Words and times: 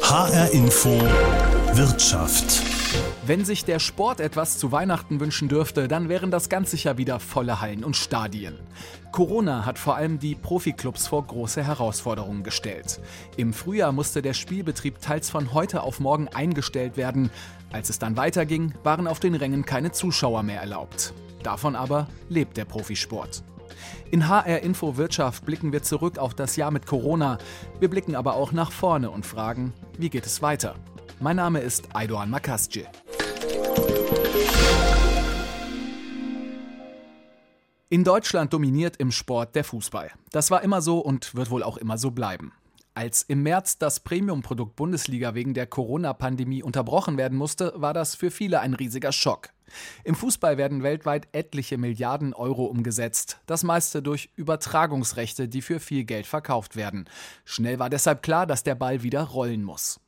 HR 0.00 0.52
Info 0.52 0.90
Wirtschaft. 1.72 2.62
Wenn 3.26 3.44
sich 3.44 3.64
der 3.64 3.80
Sport 3.80 4.20
etwas 4.20 4.56
zu 4.56 4.70
Weihnachten 4.70 5.18
wünschen 5.18 5.48
dürfte, 5.48 5.88
dann 5.88 6.08
wären 6.08 6.30
das 6.30 6.48
ganz 6.48 6.70
sicher 6.70 6.96
wieder 6.96 7.18
volle 7.18 7.60
Hallen 7.60 7.82
und 7.82 7.96
Stadien. 7.96 8.54
Corona 9.10 9.66
hat 9.66 9.80
vor 9.80 9.96
allem 9.96 10.20
die 10.20 10.36
Profiklubs 10.36 11.08
vor 11.08 11.26
große 11.26 11.64
Herausforderungen 11.64 12.44
gestellt. 12.44 13.00
Im 13.36 13.52
Frühjahr 13.52 13.90
musste 13.90 14.22
der 14.22 14.34
Spielbetrieb 14.34 15.00
teils 15.00 15.28
von 15.28 15.52
heute 15.52 15.82
auf 15.82 15.98
morgen 15.98 16.28
eingestellt 16.28 16.96
werden. 16.96 17.30
Als 17.72 17.90
es 17.90 17.98
dann 17.98 18.16
weiterging, 18.16 18.74
waren 18.84 19.08
auf 19.08 19.18
den 19.18 19.34
Rängen 19.34 19.64
keine 19.64 19.90
Zuschauer 19.90 20.44
mehr 20.44 20.60
erlaubt. 20.60 21.14
Davon 21.42 21.74
aber 21.74 22.06
lebt 22.28 22.56
der 22.56 22.64
Profisport. 22.64 23.42
In 24.10 24.28
HR 24.28 24.60
Info 24.62 24.96
Wirtschaft 24.96 25.44
blicken 25.44 25.72
wir 25.72 25.82
zurück 25.82 26.18
auf 26.18 26.34
das 26.34 26.56
Jahr 26.56 26.70
mit 26.70 26.86
Corona. 26.86 27.38
Wir 27.80 27.90
blicken 27.90 28.14
aber 28.14 28.34
auch 28.34 28.52
nach 28.52 28.72
vorne 28.72 29.10
und 29.10 29.26
fragen, 29.26 29.72
wie 29.98 30.10
geht 30.10 30.26
es 30.26 30.42
weiter? 30.42 30.74
Mein 31.20 31.36
Name 31.36 31.60
ist 31.60 31.94
Aydoğan 31.94 32.26
Makasci. 32.26 32.84
In 37.88 38.02
Deutschland 38.02 38.52
dominiert 38.52 38.96
im 38.96 39.12
Sport 39.12 39.54
der 39.54 39.62
Fußball. 39.62 40.10
Das 40.32 40.50
war 40.50 40.62
immer 40.62 40.82
so 40.82 40.98
und 40.98 41.34
wird 41.36 41.50
wohl 41.50 41.62
auch 41.62 41.76
immer 41.76 41.98
so 41.98 42.10
bleiben. 42.10 42.52
Als 42.94 43.22
im 43.22 43.42
März 43.42 43.78
das 43.78 44.00
Premium-Produkt 44.00 44.74
Bundesliga 44.74 45.34
wegen 45.34 45.54
der 45.54 45.66
Corona-Pandemie 45.66 46.62
unterbrochen 46.62 47.16
werden 47.16 47.38
musste, 47.38 47.72
war 47.76 47.92
das 47.92 48.14
für 48.14 48.30
viele 48.30 48.60
ein 48.60 48.74
riesiger 48.74 49.12
Schock. 49.12 49.50
Im 50.04 50.14
Fußball 50.14 50.58
werden 50.58 50.82
weltweit 50.82 51.28
etliche 51.32 51.78
Milliarden 51.78 52.34
Euro 52.34 52.66
umgesetzt, 52.66 53.40
das 53.46 53.62
meiste 53.62 54.02
durch 54.02 54.30
Übertragungsrechte, 54.36 55.48
die 55.48 55.62
für 55.62 55.80
viel 55.80 56.04
Geld 56.04 56.26
verkauft 56.26 56.76
werden. 56.76 57.08
Schnell 57.44 57.78
war 57.78 57.90
deshalb 57.90 58.22
klar, 58.22 58.46
dass 58.46 58.62
der 58.62 58.74
Ball 58.74 59.02
wieder 59.02 59.22
rollen 59.22 59.62
muss. 59.62 60.00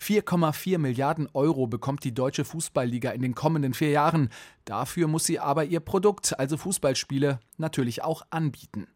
4,4 0.00 0.78
Milliarden 0.78 1.28
Euro 1.32 1.66
bekommt 1.66 2.04
die 2.04 2.14
deutsche 2.14 2.44
Fußballliga 2.44 3.10
in 3.10 3.22
den 3.22 3.34
kommenden 3.34 3.74
vier 3.74 3.90
Jahren. 3.90 4.30
Dafür 4.64 5.08
muss 5.08 5.24
sie 5.24 5.40
aber 5.40 5.64
ihr 5.64 5.80
Produkt, 5.80 6.38
also 6.38 6.56
Fußballspiele, 6.56 7.40
natürlich 7.56 8.02
auch 8.02 8.22
anbieten. 8.30 8.86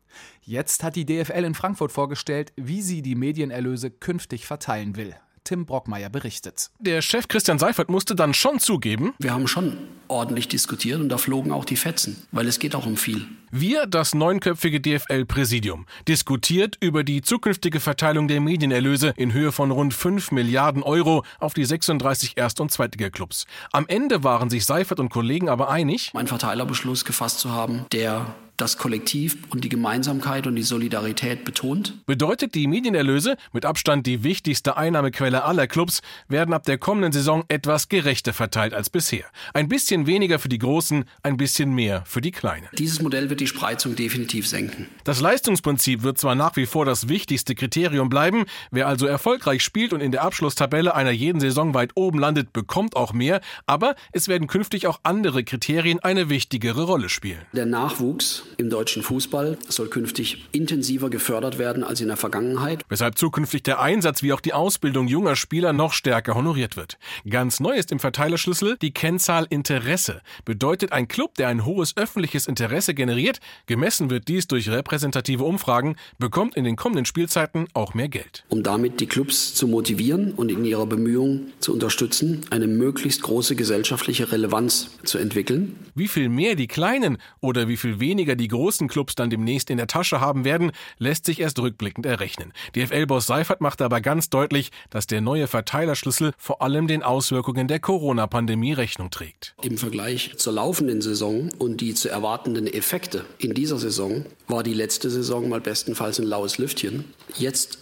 Jetzt 0.42 0.82
hat 0.82 0.96
die 0.96 1.04
DFL 1.04 1.44
in 1.44 1.54
Frankfurt 1.54 1.92
vorgestellt, 1.92 2.52
wie 2.56 2.82
sie 2.82 3.02
die 3.02 3.14
Medienerlöse 3.14 3.90
künftig 3.90 4.46
verteilen 4.46 4.96
will. 4.96 5.14
Tim 5.48 5.64
Brockmeier 5.64 6.10
berichtet. 6.10 6.70
Der 6.78 7.00
Chef 7.00 7.26
Christian 7.26 7.58
Seifert 7.58 7.88
musste 7.88 8.14
dann 8.14 8.34
schon 8.34 8.58
zugeben, 8.58 9.14
wir 9.18 9.32
haben 9.32 9.48
schon 9.48 9.78
ordentlich 10.06 10.46
diskutiert 10.46 11.00
und 11.00 11.08
da 11.08 11.16
flogen 11.16 11.52
auch 11.52 11.64
die 11.64 11.76
Fetzen, 11.76 12.22
weil 12.32 12.46
es 12.46 12.58
geht 12.58 12.74
auch 12.74 12.84
um 12.84 12.98
viel. 12.98 13.26
Wir, 13.50 13.86
das 13.86 14.14
neunköpfige 14.14 14.78
DFL-Präsidium, 14.78 15.86
diskutiert 16.06 16.76
über 16.80 17.02
die 17.02 17.22
zukünftige 17.22 17.80
Verteilung 17.80 18.28
der 18.28 18.42
Medienerlöse 18.42 19.14
in 19.16 19.32
Höhe 19.32 19.50
von 19.50 19.70
rund 19.70 19.94
5 19.94 20.32
Milliarden 20.32 20.82
Euro 20.82 21.24
auf 21.38 21.54
die 21.54 21.64
36 21.64 22.34
Erst- 22.36 22.60
und 22.60 22.70
Zweitliga-Clubs. 22.70 23.46
Am 23.72 23.86
Ende 23.88 24.22
waren 24.22 24.50
sich 24.50 24.66
Seifert 24.66 25.00
und 25.00 25.08
Kollegen 25.08 25.48
aber 25.48 25.70
einig, 25.70 26.10
einen 26.14 26.28
Verteilerbeschluss 26.28 27.06
gefasst 27.06 27.38
zu 27.38 27.52
haben, 27.52 27.86
der 27.90 28.34
das 28.60 28.76
Kollektiv 28.76 29.38
und 29.50 29.64
die 29.64 29.68
Gemeinsamkeit 29.68 30.46
und 30.46 30.56
die 30.56 30.62
Solidarität 30.62 31.44
betont. 31.44 32.04
Bedeutet, 32.06 32.54
die 32.54 32.66
Medienerlöse, 32.66 33.36
mit 33.52 33.64
Abstand 33.64 34.06
die 34.06 34.24
wichtigste 34.24 34.76
Einnahmequelle 34.76 35.44
aller 35.44 35.66
Clubs, 35.66 36.02
werden 36.28 36.52
ab 36.52 36.64
der 36.64 36.76
kommenden 36.76 37.12
Saison 37.12 37.44
etwas 37.48 37.88
gerechter 37.88 38.32
verteilt 38.32 38.74
als 38.74 38.90
bisher. 38.90 39.24
Ein 39.54 39.68
bisschen 39.68 40.06
weniger 40.06 40.38
für 40.38 40.48
die 40.48 40.58
Großen, 40.58 41.04
ein 41.22 41.36
bisschen 41.36 41.74
mehr 41.74 42.02
für 42.04 42.20
die 42.20 42.32
Kleinen. 42.32 42.68
Dieses 42.76 43.00
Modell 43.00 43.30
wird 43.30 43.40
die 43.40 43.46
Spreizung 43.46 43.94
definitiv 43.94 44.46
senken. 44.48 44.86
Das 45.04 45.20
Leistungsprinzip 45.20 46.02
wird 46.02 46.18
zwar 46.18 46.34
nach 46.34 46.56
wie 46.56 46.66
vor 46.66 46.84
das 46.84 47.08
wichtigste 47.08 47.54
Kriterium 47.54 48.08
bleiben. 48.08 48.44
Wer 48.70 48.88
also 48.88 49.06
erfolgreich 49.06 49.62
spielt 49.62 49.92
und 49.92 50.00
in 50.00 50.10
der 50.10 50.22
Abschlusstabelle 50.22 50.94
einer 50.94 51.12
jeden 51.12 51.40
Saison 51.40 51.74
weit 51.74 51.92
oben 51.94 52.18
landet, 52.18 52.52
bekommt 52.52 52.96
auch 52.96 53.12
mehr. 53.12 53.40
Aber 53.66 53.94
es 54.12 54.26
werden 54.26 54.48
künftig 54.48 54.88
auch 54.88 54.98
andere 55.04 55.44
Kriterien 55.44 56.00
eine 56.00 56.28
wichtigere 56.28 56.82
Rolle 56.82 57.08
spielen. 57.08 57.42
Der 57.52 57.66
Nachwuchs 57.66 58.47
im 58.56 58.70
deutschen 58.70 59.02
Fußball 59.02 59.58
soll 59.68 59.88
künftig 59.88 60.46
intensiver 60.52 61.10
gefördert 61.10 61.58
werden 61.58 61.84
als 61.84 62.00
in 62.00 62.08
der 62.08 62.16
Vergangenheit. 62.16 62.84
Weshalb 62.88 63.18
zukünftig 63.18 63.62
der 63.62 63.80
Einsatz 63.80 64.22
wie 64.22 64.32
auch 64.32 64.40
die 64.40 64.52
Ausbildung 64.52 65.08
junger 65.08 65.36
Spieler 65.36 65.72
noch 65.72 65.92
stärker 65.92 66.34
honoriert 66.34 66.76
wird. 66.76 66.98
Ganz 67.28 67.60
neu 67.60 67.72
ist 67.72 67.92
im 67.92 67.98
Verteilerschlüssel 67.98 68.76
die 68.80 68.92
Kennzahl 68.92 69.46
Interesse. 69.50 70.22
Bedeutet 70.44 70.92
ein 70.92 71.08
Club, 71.08 71.34
der 71.34 71.48
ein 71.48 71.64
hohes 71.64 71.96
öffentliches 71.96 72.46
Interesse 72.46 72.94
generiert, 72.94 73.40
gemessen 73.66 74.10
wird 74.10 74.28
dies 74.28 74.46
durch 74.46 74.68
repräsentative 74.68 75.44
Umfragen, 75.44 75.96
bekommt 76.18 76.56
in 76.56 76.64
den 76.64 76.76
kommenden 76.76 77.04
Spielzeiten 77.04 77.66
auch 77.74 77.94
mehr 77.94 78.08
Geld. 78.08 78.44
Um 78.48 78.62
damit 78.62 79.00
die 79.00 79.06
Clubs 79.06 79.54
zu 79.54 79.68
motivieren 79.68 80.32
und 80.32 80.50
in 80.50 80.64
ihrer 80.64 80.86
Bemühung 80.86 81.48
zu 81.60 81.72
unterstützen, 81.72 82.42
eine 82.50 82.66
möglichst 82.66 83.22
große 83.22 83.56
gesellschaftliche 83.56 84.32
Relevanz 84.32 84.90
zu 85.04 85.18
entwickeln. 85.18 85.76
Wie 85.94 86.08
viel 86.08 86.28
mehr 86.28 86.54
die 86.54 86.68
kleinen 86.68 87.18
oder 87.40 87.68
wie 87.68 87.76
viel 87.76 88.00
weniger 88.00 88.36
die 88.38 88.48
großen 88.48 88.88
Clubs 88.88 89.14
dann 89.14 89.30
demnächst 89.30 89.68
in 89.68 89.76
der 89.76 89.86
Tasche 89.86 90.20
haben 90.20 90.44
werden, 90.44 90.72
lässt 90.98 91.26
sich 91.26 91.40
erst 91.40 91.58
rückblickend 91.58 92.06
errechnen. 92.06 92.52
DFL-Boss 92.74 93.26
Seifert 93.26 93.60
macht 93.60 93.82
aber 93.82 94.00
ganz 94.00 94.30
deutlich, 94.30 94.70
dass 94.90 95.06
der 95.06 95.20
neue 95.20 95.46
Verteilerschlüssel 95.46 96.32
vor 96.38 96.62
allem 96.62 96.86
den 96.86 97.02
Auswirkungen 97.02 97.68
der 97.68 97.80
Corona-Pandemie 97.80 98.72
Rechnung 98.72 99.10
trägt. 99.10 99.54
Im 99.62 99.76
Vergleich 99.76 100.36
zur 100.38 100.54
laufenden 100.54 101.02
Saison 101.02 101.50
und 101.58 101.80
die 101.80 101.94
zu 101.94 102.08
erwartenden 102.08 102.66
Effekte 102.66 103.24
in 103.38 103.52
dieser 103.52 103.78
Saison 103.78 104.24
war 104.46 104.62
die 104.62 104.74
letzte 104.74 105.10
Saison 105.10 105.48
mal 105.48 105.60
bestenfalls 105.60 106.18
ein 106.18 106.26
laues 106.26 106.58
Lüftchen. 106.58 107.04
Jetzt 107.36 107.78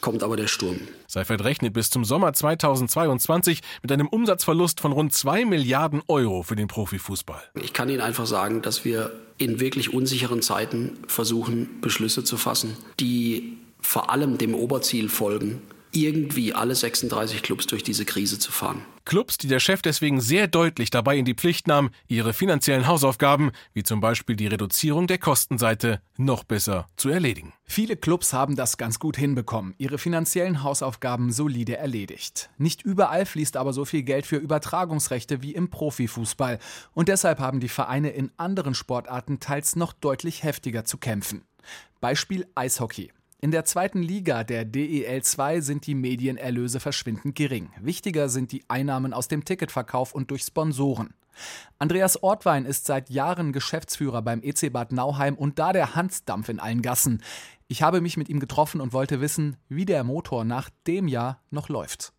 kommt 0.00 0.22
aber 0.22 0.36
der 0.36 0.46
Sturm. 0.46 0.78
Seifert 1.06 1.44
rechnet 1.44 1.72
bis 1.72 1.90
zum 1.90 2.04
Sommer 2.04 2.32
2022 2.32 3.60
mit 3.82 3.92
einem 3.92 4.08
Umsatzverlust 4.08 4.80
von 4.80 4.92
rund 4.92 5.12
2 5.12 5.44
Milliarden 5.44 6.02
Euro 6.08 6.42
für 6.42 6.56
den 6.56 6.68
Profifußball. 6.68 7.42
Ich 7.62 7.72
kann 7.72 7.88
Ihnen 7.88 8.00
einfach 8.00 8.26
sagen, 8.26 8.62
dass 8.62 8.84
wir 8.84 9.12
in 9.38 9.60
wirklich 9.60 9.92
unsicheren 9.92 10.42
Zeiten 10.42 10.98
versuchen, 11.06 11.80
Beschlüsse 11.80 12.24
zu 12.24 12.36
fassen, 12.36 12.76
die 13.00 13.58
vor 13.80 14.10
allem 14.10 14.38
dem 14.38 14.54
Oberziel 14.54 15.08
folgen, 15.08 15.62
irgendwie 15.92 16.54
alle 16.54 16.74
36 16.74 17.42
Clubs 17.42 17.66
durch 17.66 17.82
diese 17.82 18.04
Krise 18.04 18.38
zu 18.38 18.52
fahren. 18.52 18.82
Clubs, 19.04 19.38
die 19.38 19.48
der 19.48 19.58
Chef 19.58 19.80
deswegen 19.80 20.20
sehr 20.20 20.48
deutlich 20.48 20.90
dabei 20.90 21.16
in 21.16 21.24
die 21.24 21.34
Pflicht 21.34 21.66
nahm, 21.66 21.88
ihre 22.08 22.34
finanziellen 22.34 22.86
Hausaufgaben, 22.86 23.52
wie 23.72 23.82
zum 23.82 24.00
Beispiel 24.02 24.36
die 24.36 24.48
Reduzierung 24.48 25.06
der 25.06 25.16
Kostenseite, 25.16 26.02
noch 26.18 26.44
besser 26.44 26.88
zu 26.96 27.08
erledigen. 27.08 27.54
Viele 27.64 27.96
Clubs 27.96 28.34
haben 28.34 28.54
das 28.54 28.76
ganz 28.76 28.98
gut 28.98 29.16
hinbekommen, 29.16 29.74
ihre 29.78 29.96
finanziellen 29.96 30.62
Hausaufgaben 30.62 31.32
solide 31.32 31.78
erledigt. 31.78 32.50
Nicht 32.58 32.82
überall 32.82 33.24
fließt 33.24 33.56
aber 33.56 33.72
so 33.72 33.86
viel 33.86 34.02
Geld 34.02 34.26
für 34.26 34.36
Übertragungsrechte 34.36 35.40
wie 35.42 35.54
im 35.54 35.70
Profifußball. 35.70 36.58
Und 36.92 37.08
deshalb 37.08 37.38
haben 37.38 37.60
die 37.60 37.68
Vereine 37.68 38.10
in 38.10 38.30
anderen 38.36 38.74
Sportarten 38.74 39.40
teils 39.40 39.74
noch 39.74 39.94
deutlich 39.94 40.42
heftiger 40.42 40.84
zu 40.84 40.98
kämpfen. 40.98 41.44
Beispiel 42.00 42.46
Eishockey. 42.54 43.10
In 43.40 43.52
der 43.52 43.64
zweiten 43.64 44.02
Liga 44.02 44.42
der 44.42 44.64
DEL 44.64 45.22
2 45.22 45.60
sind 45.60 45.86
die 45.86 45.94
Medienerlöse 45.94 46.80
verschwindend 46.80 47.36
gering. 47.36 47.70
Wichtiger 47.80 48.28
sind 48.28 48.50
die 48.50 48.64
Einnahmen 48.66 49.12
aus 49.12 49.28
dem 49.28 49.44
Ticketverkauf 49.44 50.12
und 50.12 50.32
durch 50.32 50.42
Sponsoren. 50.42 51.14
Andreas 51.78 52.20
Ortwein 52.20 52.64
ist 52.64 52.86
seit 52.86 53.10
Jahren 53.10 53.52
Geschäftsführer 53.52 54.22
beim 54.22 54.42
EC 54.42 54.72
Bad 54.72 54.90
Nauheim 54.90 55.36
und 55.36 55.60
da 55.60 55.72
der 55.72 55.94
Hansdampf 55.94 56.48
in 56.48 56.58
allen 56.58 56.82
Gassen. 56.82 57.22
Ich 57.68 57.80
habe 57.80 58.00
mich 58.00 58.16
mit 58.16 58.28
ihm 58.28 58.40
getroffen 58.40 58.80
und 58.80 58.92
wollte 58.92 59.20
wissen, 59.20 59.56
wie 59.68 59.84
der 59.84 60.02
Motor 60.02 60.44
nach 60.44 60.68
dem 60.88 61.06
Jahr 61.06 61.40
noch 61.52 61.68
läuft. 61.68 62.12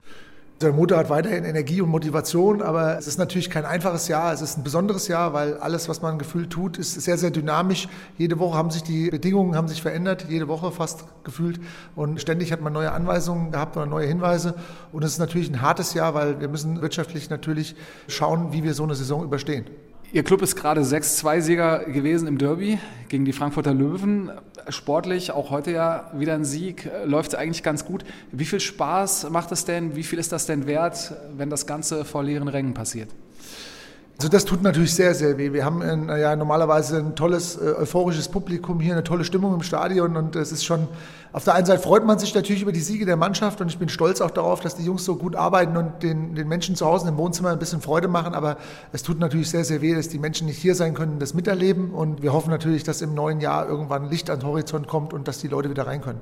Der 0.62 0.74
Motor 0.74 0.97
hat 0.97 1.09
weiterhin 1.09 1.46
Energie 1.46 1.80
und 1.80 1.88
Motivation, 1.88 2.62
aber 2.62 2.97
es 2.97 3.08
ist 3.08 3.18
natürlich 3.18 3.50
kein 3.50 3.64
einfaches 3.64 4.09
Jahr. 4.09 4.34
Es 4.34 4.42
ist 4.42 4.58
ein 4.58 4.64
besonderes 4.64 5.08
Jahr, 5.08 5.31
weil 5.31 5.58
alles, 5.58 5.88
was 5.88 6.02
man 6.02 6.20
gefühlt 6.20 6.50
tut, 6.50 6.78
ist 6.78 7.00
sehr, 7.00 7.18
sehr 7.18 7.31
dynamisch. 7.31 7.88
Jede 8.18 8.40
Woche 8.40 8.58
haben 8.58 8.69
sich 8.69 8.84
die 8.84 9.09
Bedingungen 9.09 9.56
haben 9.56 9.69
sich 9.69 9.81
verändert, 9.81 10.25
jede 10.28 10.50
Woche 10.50 10.74
fast 10.74 11.06
gefühlt. 11.24 11.62
Und 11.96 12.19
ständig 12.19 12.52
hat 12.52 12.59
man 12.59 12.74
neue 12.74 12.92
Anweisungen 12.92 13.52
gehabt 13.52 13.78
oder 13.78 13.86
neue 13.86 14.08
Hinweise. 14.08 14.53
Und 14.92 15.06
es 15.06 15.14
ist 15.14 15.19
natürlich 15.19 15.50
ein 15.50 15.62
hartes 15.62 15.94
Jahr, 15.94 16.13
weil 16.13 16.42
wir 16.42 16.50
müssen 16.50 16.81
wirtschaftlich 16.81 17.30
natürlich 17.30 17.78
schauen, 18.10 18.51
wie 18.51 18.62
wir 18.62 18.74
so 18.74 18.83
eine 18.83 18.95
Saison 18.95 19.24
überstehen. 19.24 19.66
Ihr 20.11 20.23
Club 20.23 20.41
ist 20.41 20.56
gerade 20.56 20.81
6-2-Sieger 20.81 21.85
gewesen 21.85 22.27
im 22.27 22.39
Derby 22.39 22.79
gegen 23.09 23.25
die 23.25 23.31
Frankfurter 23.31 23.75
Löwen. 23.75 24.31
Sportlich, 24.67 25.29
auch 25.31 25.51
heute 25.51 25.69
ja 25.69 26.11
wieder 26.15 26.33
ein 26.33 26.45
Sieg, 26.45 26.89
läuft 27.06 27.33
es 27.33 27.35
eigentlich 27.35 27.61
ganz 27.61 27.85
gut. 27.85 28.03
Wie 28.31 28.45
viel 28.45 28.59
Spaß 28.59 29.29
macht 29.29 29.51
es 29.51 29.65
denn? 29.65 29.95
Wie 29.95 30.01
viel 30.01 30.17
ist 30.17 30.31
das 30.31 30.47
denn 30.47 30.65
wert, 30.65 31.13
wenn 31.38 31.51
das 31.51 31.67
Ganze 31.67 32.06
vor 32.06 32.23
leeren 32.23 32.47
Rängen 32.47 32.73
passiert? 32.73 33.09
Also 34.19 34.27
das 34.27 34.44
tut 34.44 34.62
natürlich 34.62 34.94
sehr, 34.94 35.16
sehr 35.16 35.38
weh. 35.38 35.54
Wir 35.54 35.63
haben 35.63 35.81
ein, 35.81 36.10
ja 36.10 36.36
normalerweise 36.36 36.98
ein 36.98 37.16
tolles, 37.16 37.56
äh, 37.56 37.74
euphorisches 37.80 38.27
Publikum 38.27 38.81
hier, 38.81 38.92
eine 38.92 39.06
tolle 39.06 39.24
Stimmung 39.24 39.54
im 39.54 39.63
Stadion 39.63 40.18
und 40.18 40.36
es 40.36 40.51
ist 40.51 40.66
schon, 40.66 40.89
auf 41.31 41.45
der 41.45 41.56
einen 41.56 41.66
Seite 41.66 41.81
freut 41.81 42.06
man 42.06 42.19
sich 42.19 42.36
natürlich 42.36 42.62
über 42.62 42.74
die 42.74 42.81
Siege 42.81 43.06
der 43.06 43.16
Mannschaft 43.16 43.62
und 43.62 43.69
ich 43.69 43.77
bin 43.77 43.88
stolz 43.88 44.19
auch 44.19 44.31
darauf, 44.31 44.60
dass 44.60 44.75
die 44.75 44.83
Jungs 44.83 45.06
so 45.06 45.16
gut 45.16 45.38
arbeiten 45.38 45.77
und 45.77 46.04
den, 46.04 46.36
den 46.36 46.50
Menschen 46.50 46.75
zu 46.75 46.86
Hause 46.86 47.07
im 47.07 47.16
Wohnzimmer 47.16 47.51
ein 47.51 47.60
bisschen 47.60 47.80
Freude 47.80 48.10
machen, 48.10 48.33
aber 48.33 48.57
es 48.92 49.04
tut 49.04 49.19
natürlich 49.19 49.50
sehr, 49.50 49.63
sehr 49.63 49.81
weh, 49.81 49.95
dass 49.95 50.10
die 50.10 50.19
Menschen 50.19 50.48
nicht 50.48 50.57
hier 50.57 50.75
sein 50.75 50.95
können, 50.95 51.19
das 51.19 51.33
miterleben 51.33 51.92
und 51.92 52.21
wir 52.21 52.33
hoffen 52.33 52.50
natürlich, 52.50 52.83
dass 52.83 53.01
im 53.01 53.13
neuen 53.13 53.39
Jahr 53.39 53.69
irgendwann 53.69 54.10
Licht 54.10 54.30
an 54.30 54.39
den 54.39 54.48
Horizont 54.48 54.89
kommt 54.89 55.13
und 55.13 55.30
dass 55.30 55.38
die 55.38 55.48
Leute 55.48 55.69
wieder 55.69 55.88
rein 55.88 56.01
können. 56.01 56.19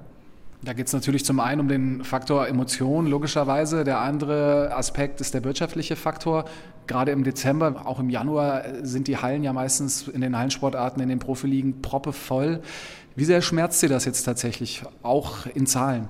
Da 0.64 0.74
geht 0.74 0.88
es 0.88 0.94
natürlich 0.94 1.24
zum 1.24 1.40
einen 1.40 1.62
um 1.62 1.68
den 1.68 2.04
Faktor 2.04 2.48
Emotion, 2.48 3.06
logischerweise. 3.06 3.84
Der 3.84 4.00
andere 4.00 4.76
Aspekt 4.76 5.22
ist 5.22 5.34
der 5.34 5.44
wirtschaftliche 5.44 5.96
Faktor. 5.96 6.46
Gerade 6.88 7.12
im 7.12 7.24
Dezember, 7.24 7.86
auch 7.86 8.00
im 8.00 8.10
Januar 8.10 8.64
sind 8.82 9.08
die 9.08 9.18
Hallen 9.18 9.44
ja 9.44 9.54
meistens 9.54 10.08
in 10.08 10.22
den 10.22 10.36
Hallensportarten, 10.38 11.02
in 11.02 11.10
den 11.10 11.20
Profiligen 11.20 11.82
proppevoll. 11.82 12.62
Wie 13.16 13.26
sehr 13.26 13.42
schmerzt 13.42 13.82
Sie 13.82 13.88
das 13.88 14.06
jetzt 14.06 14.24
tatsächlich, 14.24 14.84
auch 15.04 15.46
in 15.54 15.68
Zahlen? 15.68 16.10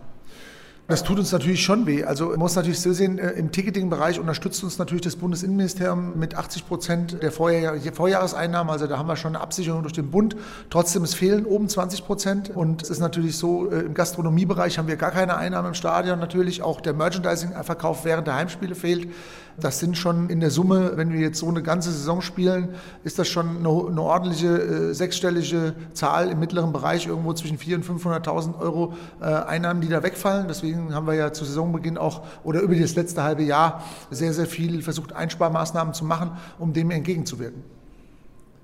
Das 0.88 1.04
tut 1.04 1.20
uns 1.20 1.34
natürlich 1.34 1.62
schon 1.62 1.86
weh. 1.86 2.06
Also 2.06 2.30
man 2.30 2.40
muss 2.40 2.56
natürlich 2.56 2.80
so 2.80 2.94
sehen, 2.94 3.20
äh, 3.20 3.32
im 3.32 3.52
Ticketing-Bereich 3.52 4.22
unterstützt 4.22 4.64
uns 4.64 4.78
natürlich 4.78 5.02
das 5.02 5.18
Bundesinnenministerium 5.18 6.18
mit 6.18 6.36
80 6.36 6.66
Prozent 6.66 7.22
der 7.22 7.34
Vorjahr 7.34 7.76
Vorjahreseinnahmen. 7.92 8.72
Also 8.72 8.88
da 8.88 8.98
haben 8.98 9.10
wir 9.10 9.18
schon 9.18 9.36
eine 9.36 9.44
Absicherung 9.44 9.82
durch 9.82 9.92
den 9.92 10.10
Bund. 10.12 10.38
Trotzdem, 10.70 11.04
es 11.04 11.14
fehlen 11.14 11.46
oben 11.46 11.68
20 11.68 12.06
Prozent. 12.06 12.52
Und 12.56 12.84
es 12.84 12.90
ist 12.90 13.00
natürlich 13.00 13.36
so, 13.36 13.70
äh, 13.70 13.82
im 13.82 13.96
Gastronomiebereich 13.96 14.78
haben 14.78 14.88
wir 14.88 14.96
gar 14.96 15.12
keine 15.12 15.36
Einnahmen 15.36 15.70
im 15.70 15.74
Stadion 15.74 16.20
natürlich. 16.20 16.62
Auch 16.62 16.80
der 16.80 16.94
Merchandising-Verkauf 16.94 18.06
während 18.06 18.26
der 18.28 18.36
Heimspiele 18.36 18.74
fehlt. 18.74 19.10
Das 19.60 19.80
sind 19.80 19.98
schon 19.98 20.30
in 20.30 20.40
der 20.40 20.52
Summe, 20.52 20.94
wenn 20.96 21.12
wir 21.12 21.20
jetzt 21.20 21.40
so 21.40 21.48
eine 21.48 21.64
ganze 21.64 21.92
Saison 21.92 22.22
spielen, 22.22 22.76
ist 23.04 23.18
das 23.18 23.28
schon 23.28 23.58
eine, 23.58 23.68
eine 23.68 24.02
ordentliche 24.04 24.62
äh, 24.62 24.94
sechsstellige 24.94 25.74
Zahl 25.94 26.30
im 26.30 26.40
mittleren 26.40 26.72
Bereich, 26.72 27.08
irgendwo 27.08 27.34
zwischen 27.34 27.58
400.000 27.58 27.90
und 27.90 28.02
500.000 28.04 28.60
Euro 28.60 28.94
äh, 29.20 29.26
Einnahmen, 29.26 29.82
die 29.82 29.90
da 29.90 30.04
wegfallen. 30.04 30.48
Deswegen 30.48 30.77
haben 30.94 31.08
wir 31.08 31.14
ja 31.14 31.34
zu 31.34 31.46
Saisonbeginn 31.46 31.98
auch 31.98 32.24
oder 32.44 32.62
über 32.62 32.76
das 32.76 32.96
letzte 32.96 33.24
halbe 33.24 33.44
Jahr 33.44 33.84
sehr, 34.12 34.34
sehr 34.34 34.46
viel 34.46 34.82
versucht, 34.82 35.14
Einsparmaßnahmen 35.14 35.94
zu 35.94 36.06
machen, 36.06 36.32
um 36.60 36.74
dem 36.74 36.92
entgegenzuwirken. 36.92 37.64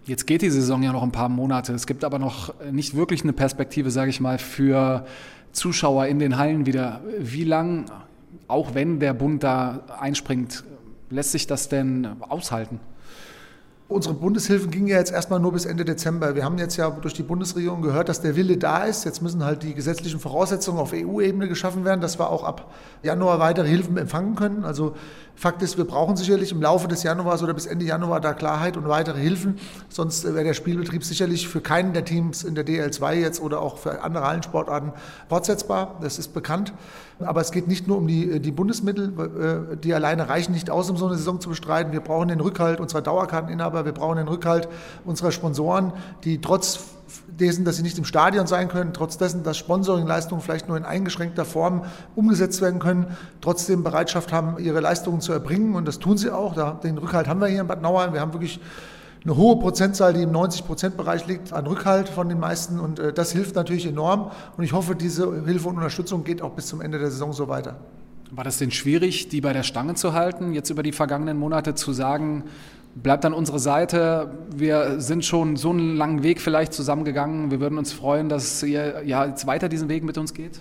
Jetzt 0.06 0.28
geht 0.28 0.42
die 0.42 0.50
Saison 0.50 0.84
ja 0.84 0.92
noch 0.92 1.04
ein 1.04 1.14
paar 1.14 1.30
Monate. 1.30 1.74
Es 1.74 1.88
gibt 1.88 2.04
aber 2.04 2.20
noch 2.20 2.54
nicht 2.72 2.96
wirklich 2.96 3.24
eine 3.24 3.32
Perspektive, 3.32 3.90
sage 3.90 4.10
ich 4.10 4.20
mal, 4.20 4.38
für 4.38 5.06
Zuschauer 5.54 6.08
in 6.08 6.20
den 6.20 6.38
Hallen 6.38 6.66
wieder. 6.66 7.02
Wie 7.20 7.46
lang, 7.46 7.86
auch 8.48 8.74
wenn 8.74 9.00
der 9.00 9.14
Bund 9.14 9.44
da 9.44 9.82
einspringt, 10.00 10.66
lässt 11.10 11.32
sich 11.32 11.48
das 11.48 11.70
denn 11.70 12.08
aushalten? 12.28 12.80
Unsere 13.94 14.16
Bundeshilfen 14.16 14.72
gingen 14.72 14.88
ja 14.88 14.98
jetzt 14.98 15.12
erstmal 15.12 15.40
nur 15.40 15.52
bis 15.52 15.66
Ende 15.66 15.86
Dezember. 15.86 16.34
Wir 16.34 16.44
haben 16.44 16.58
jetzt 16.58 16.78
ja 16.78 16.90
durch 16.90 17.14
die 17.14 17.22
Bundesregierung 17.22 17.84
gehört, 17.84 18.10
dass 18.10 18.22
der 18.22 18.36
Wille 18.36 18.58
da 18.58 18.86
ist. 18.86 19.06
Jetzt 19.06 19.22
müssen 19.22 19.46
halt 19.46 19.62
die 19.62 19.76
gesetzlichen 19.76 20.20
Voraussetzungen 20.20 20.80
auf 20.80 20.94
EU-Ebene 20.94 21.48
geschaffen 21.48 21.86
werden, 21.86 22.02
dass 22.02 22.18
wir 22.18 22.32
auch 22.32 22.44
ab 22.44 22.74
Januar 23.04 23.38
weitere 23.38 23.68
Hilfen 23.68 23.96
empfangen 23.98 24.34
können. 24.34 24.66
Also 24.66 24.96
Fakt 25.36 25.62
ist, 25.64 25.78
wir 25.78 25.86
brauchen 25.86 26.16
sicherlich 26.16 26.52
im 26.52 26.62
Laufe 26.62 26.88
des 26.88 27.04
Januars 27.04 27.42
oder 27.42 27.54
bis 27.54 27.66
Ende 27.66 27.86
Januar 27.86 28.22
da 28.22 28.34
Klarheit 28.34 28.78
und 28.78 28.88
weitere 28.88 29.20
Hilfen. 29.20 29.58
Sonst 29.90 30.24
wäre 30.24 30.44
der 30.44 30.54
Spielbetrieb 30.54 31.04
sicherlich 31.04 31.48
für 31.48 31.60
keinen 31.60 31.94
der 31.94 32.06
Teams 32.06 32.44
in 32.44 32.56
der 32.56 32.66
DL2 32.66 33.14
jetzt 33.14 33.42
oder 33.42 33.60
auch 33.62 33.78
für 33.78 34.04
andere 34.04 34.26
Hallensportarten 34.26 34.94
fortsetzbar. 35.30 35.98
Das 36.02 36.20
ist 36.20 36.34
bekannt. 36.34 36.74
Aber 37.20 37.42
es 37.42 37.52
geht 37.52 37.68
nicht 37.68 37.88
nur 37.88 37.98
um 37.98 38.08
die, 38.08 38.40
die 38.40 38.52
Bundesmittel, 38.52 39.14
äh, 39.72 39.78
die 39.78 39.94
alleine 39.94 40.30
reichen 40.30 40.52
nicht 40.52 40.70
aus, 40.70 40.90
um 40.90 40.98
so 40.98 41.08
eine 41.08 41.16
Saison 41.16 41.40
zu 41.40 41.50
bestreiten. 41.50 41.94
Wir 41.94 42.02
brauchen 42.02 42.28
den 42.28 42.40
Rückhalt 42.40 42.80
unserer 42.80 43.02
Dauerkarteninhaber, 43.02 43.83
wir 43.86 43.92
brauchen 43.92 44.18
den 44.18 44.28
Rückhalt 44.28 44.68
unserer 45.06 45.32
Sponsoren, 45.32 45.94
die 46.24 46.42
trotz 46.42 46.80
dessen, 47.28 47.66
dass 47.66 47.78
sie 47.78 47.84
nicht 47.84 47.98
im 47.98 48.06
Stadion 48.06 48.48
sein 48.48 48.68
können, 48.68 48.94
trotz 48.94 49.18
dessen, 49.18 49.44
dass 49.44 49.58
Sponsoringleistungen 49.58 50.42
vielleicht 50.42 50.68
nur 50.68 50.78
in 50.78 50.86
eingeschränkter 50.86 51.46
Form 51.46 51.84
umgesetzt 52.16 52.62
werden 52.62 52.80
können, 52.80 53.08
trotzdem 53.42 53.84
Bereitschaft 53.84 54.32
haben, 54.32 54.58
ihre 54.60 54.80
Leistungen 54.80 55.22
zu 55.22 55.34
erbringen. 55.34 55.76
Und 55.76 55.88
das 55.88 56.00
tun 56.00 56.18
sie 56.18 56.32
auch. 56.32 56.80
Den 56.80 56.98
Rückhalt 56.98 57.28
haben 57.28 57.40
wir 57.40 57.48
hier 57.48 57.62
in 57.62 57.68
Bad 57.68 57.82
Nauheim. 57.82 58.14
Wir 58.14 58.22
haben 58.22 58.34
wirklich 58.34 58.60
eine 59.24 59.38
hohe 59.38 59.58
Prozentzahl, 59.58 60.14
die 60.14 60.22
im 60.22 60.32
90-Prozent-Bereich 60.32 61.28
liegt, 61.28 61.54
an 61.54 61.66
Rückhalt 61.66 62.10
von 62.10 62.28
den 62.28 62.40
meisten. 62.40 62.80
Und 62.80 63.00
äh, 63.00 63.14
das 63.14 63.32
hilft 63.32 63.56
natürlich 63.56 63.86
enorm. 63.86 64.32
Und 64.58 64.64
ich 64.64 64.74
hoffe, 64.74 64.96
diese 64.96 65.46
Hilfe 65.46 65.70
und 65.70 65.78
Unterstützung 65.78 66.24
geht 66.24 66.42
auch 66.42 66.52
bis 66.52 66.68
zum 66.68 66.82
Ende 66.82 67.00
der 67.00 67.10
Saison 67.10 67.32
so 67.32 67.48
weiter. 67.48 67.78
War 68.32 68.44
das 68.44 68.58
denn 68.58 68.72
schwierig, 68.72 69.30
die 69.30 69.42
bei 69.42 69.54
der 69.54 69.64
Stange 69.64 69.94
zu 69.94 70.14
halten, 70.14 70.54
jetzt 70.54 70.70
über 70.70 70.84
die 70.84 70.92
vergangenen 70.92 71.38
Monate 71.38 71.76
zu 71.76 71.94
sagen, 71.94 72.46
bleibt 72.96 73.26
an 73.26 73.34
unserer 73.34 73.60
Seite, 73.60 74.32
wir 74.56 75.00
sind 75.02 75.26
schon 75.26 75.56
so 75.56 75.72
einen 75.72 75.96
langen 75.96 76.24
Weg 76.24 76.42
vielleicht 76.42 76.74
zusammengegangen, 76.74 77.52
wir 77.52 77.60
würden 77.60 77.78
uns 77.78 77.92
freuen, 77.92 78.30
dass 78.30 78.62
ihr 78.64 79.04
ja, 79.06 79.26
jetzt 79.26 79.48
weiter 79.48 79.70
diesen 79.70 79.90
Weg 79.90 80.04
mit 80.04 80.18
uns 80.18 80.34
geht? 80.34 80.60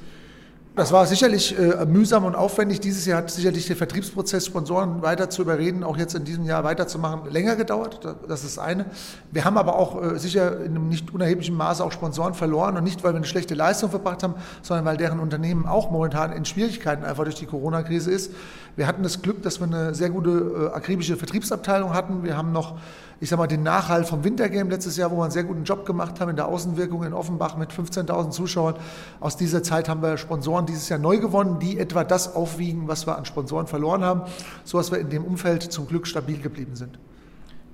Das 0.74 0.90
war 0.90 1.04
sicherlich 1.04 1.58
äh, 1.58 1.84
mühsam 1.84 2.24
und 2.24 2.34
aufwendig. 2.34 2.80
Dieses 2.80 3.04
Jahr 3.04 3.18
hat 3.18 3.30
sicherlich 3.30 3.66
der 3.66 3.76
Vertriebsprozess, 3.76 4.46
Sponsoren 4.46 5.02
weiter 5.02 5.28
zu 5.28 5.42
überreden, 5.42 5.84
auch 5.84 5.98
jetzt 5.98 6.14
in 6.14 6.24
diesem 6.24 6.44
Jahr 6.44 6.64
weiterzumachen, 6.64 7.30
länger 7.30 7.56
gedauert. 7.56 8.00
Das 8.26 8.42
ist 8.42 8.58
eine. 8.58 8.86
Wir 9.30 9.44
haben 9.44 9.58
aber 9.58 9.76
auch 9.76 10.02
äh, 10.02 10.18
sicher 10.18 10.60
in 10.64 10.74
einem 10.74 10.88
nicht 10.88 11.12
unerheblichen 11.12 11.54
Maße 11.54 11.84
auch 11.84 11.92
Sponsoren 11.92 12.32
verloren 12.32 12.78
und 12.78 12.84
nicht, 12.84 13.04
weil 13.04 13.12
wir 13.12 13.18
eine 13.18 13.26
schlechte 13.26 13.54
Leistung 13.54 13.90
verbracht 13.90 14.22
haben, 14.22 14.34
sondern 14.62 14.86
weil 14.86 14.96
deren 14.96 15.20
Unternehmen 15.20 15.66
auch 15.66 15.90
momentan 15.90 16.32
in 16.32 16.46
Schwierigkeiten 16.46 17.04
einfach 17.04 17.24
durch 17.24 17.36
die 17.36 17.46
Corona-Krise 17.46 18.10
ist. 18.10 18.32
Wir 18.74 18.86
hatten 18.86 19.02
das 19.02 19.20
Glück, 19.20 19.42
dass 19.42 19.60
wir 19.60 19.66
eine 19.66 19.94
sehr 19.94 20.08
gute 20.08 20.70
äh, 20.72 20.74
akribische 20.74 21.18
Vertriebsabteilung 21.18 21.92
hatten. 21.92 22.24
Wir 22.24 22.38
haben 22.38 22.52
noch 22.52 22.78
ich 23.22 23.28
sag 23.28 23.38
mal, 23.38 23.46
den 23.46 23.62
Nachhalt 23.62 24.08
vom 24.08 24.24
Wintergame 24.24 24.68
letztes 24.68 24.96
Jahr, 24.96 25.12
wo 25.12 25.18
wir 25.18 25.22
einen 25.22 25.30
sehr 25.30 25.44
guten 25.44 25.62
Job 25.62 25.86
gemacht 25.86 26.18
haben 26.18 26.30
in 26.30 26.34
der 26.34 26.48
Außenwirkung 26.48 27.04
in 27.04 27.12
Offenbach 27.12 27.56
mit 27.56 27.70
15.000 27.70 28.30
Zuschauern. 28.30 28.74
Aus 29.20 29.36
dieser 29.36 29.62
Zeit 29.62 29.88
haben 29.88 30.02
wir 30.02 30.18
Sponsoren 30.18 30.66
dieses 30.66 30.88
Jahr 30.88 30.98
neu 30.98 31.18
gewonnen, 31.18 31.60
die 31.60 31.78
etwa 31.78 32.02
das 32.02 32.34
aufwiegen, 32.34 32.88
was 32.88 33.06
wir 33.06 33.16
an 33.16 33.24
Sponsoren 33.24 33.68
verloren 33.68 34.02
haben, 34.02 34.22
so 34.64 34.78
dass 34.78 34.90
wir 34.90 34.98
in 34.98 35.08
dem 35.08 35.24
Umfeld 35.24 35.62
zum 35.62 35.86
Glück 35.86 36.08
stabil 36.08 36.38
geblieben 36.38 36.74
sind. 36.74 36.98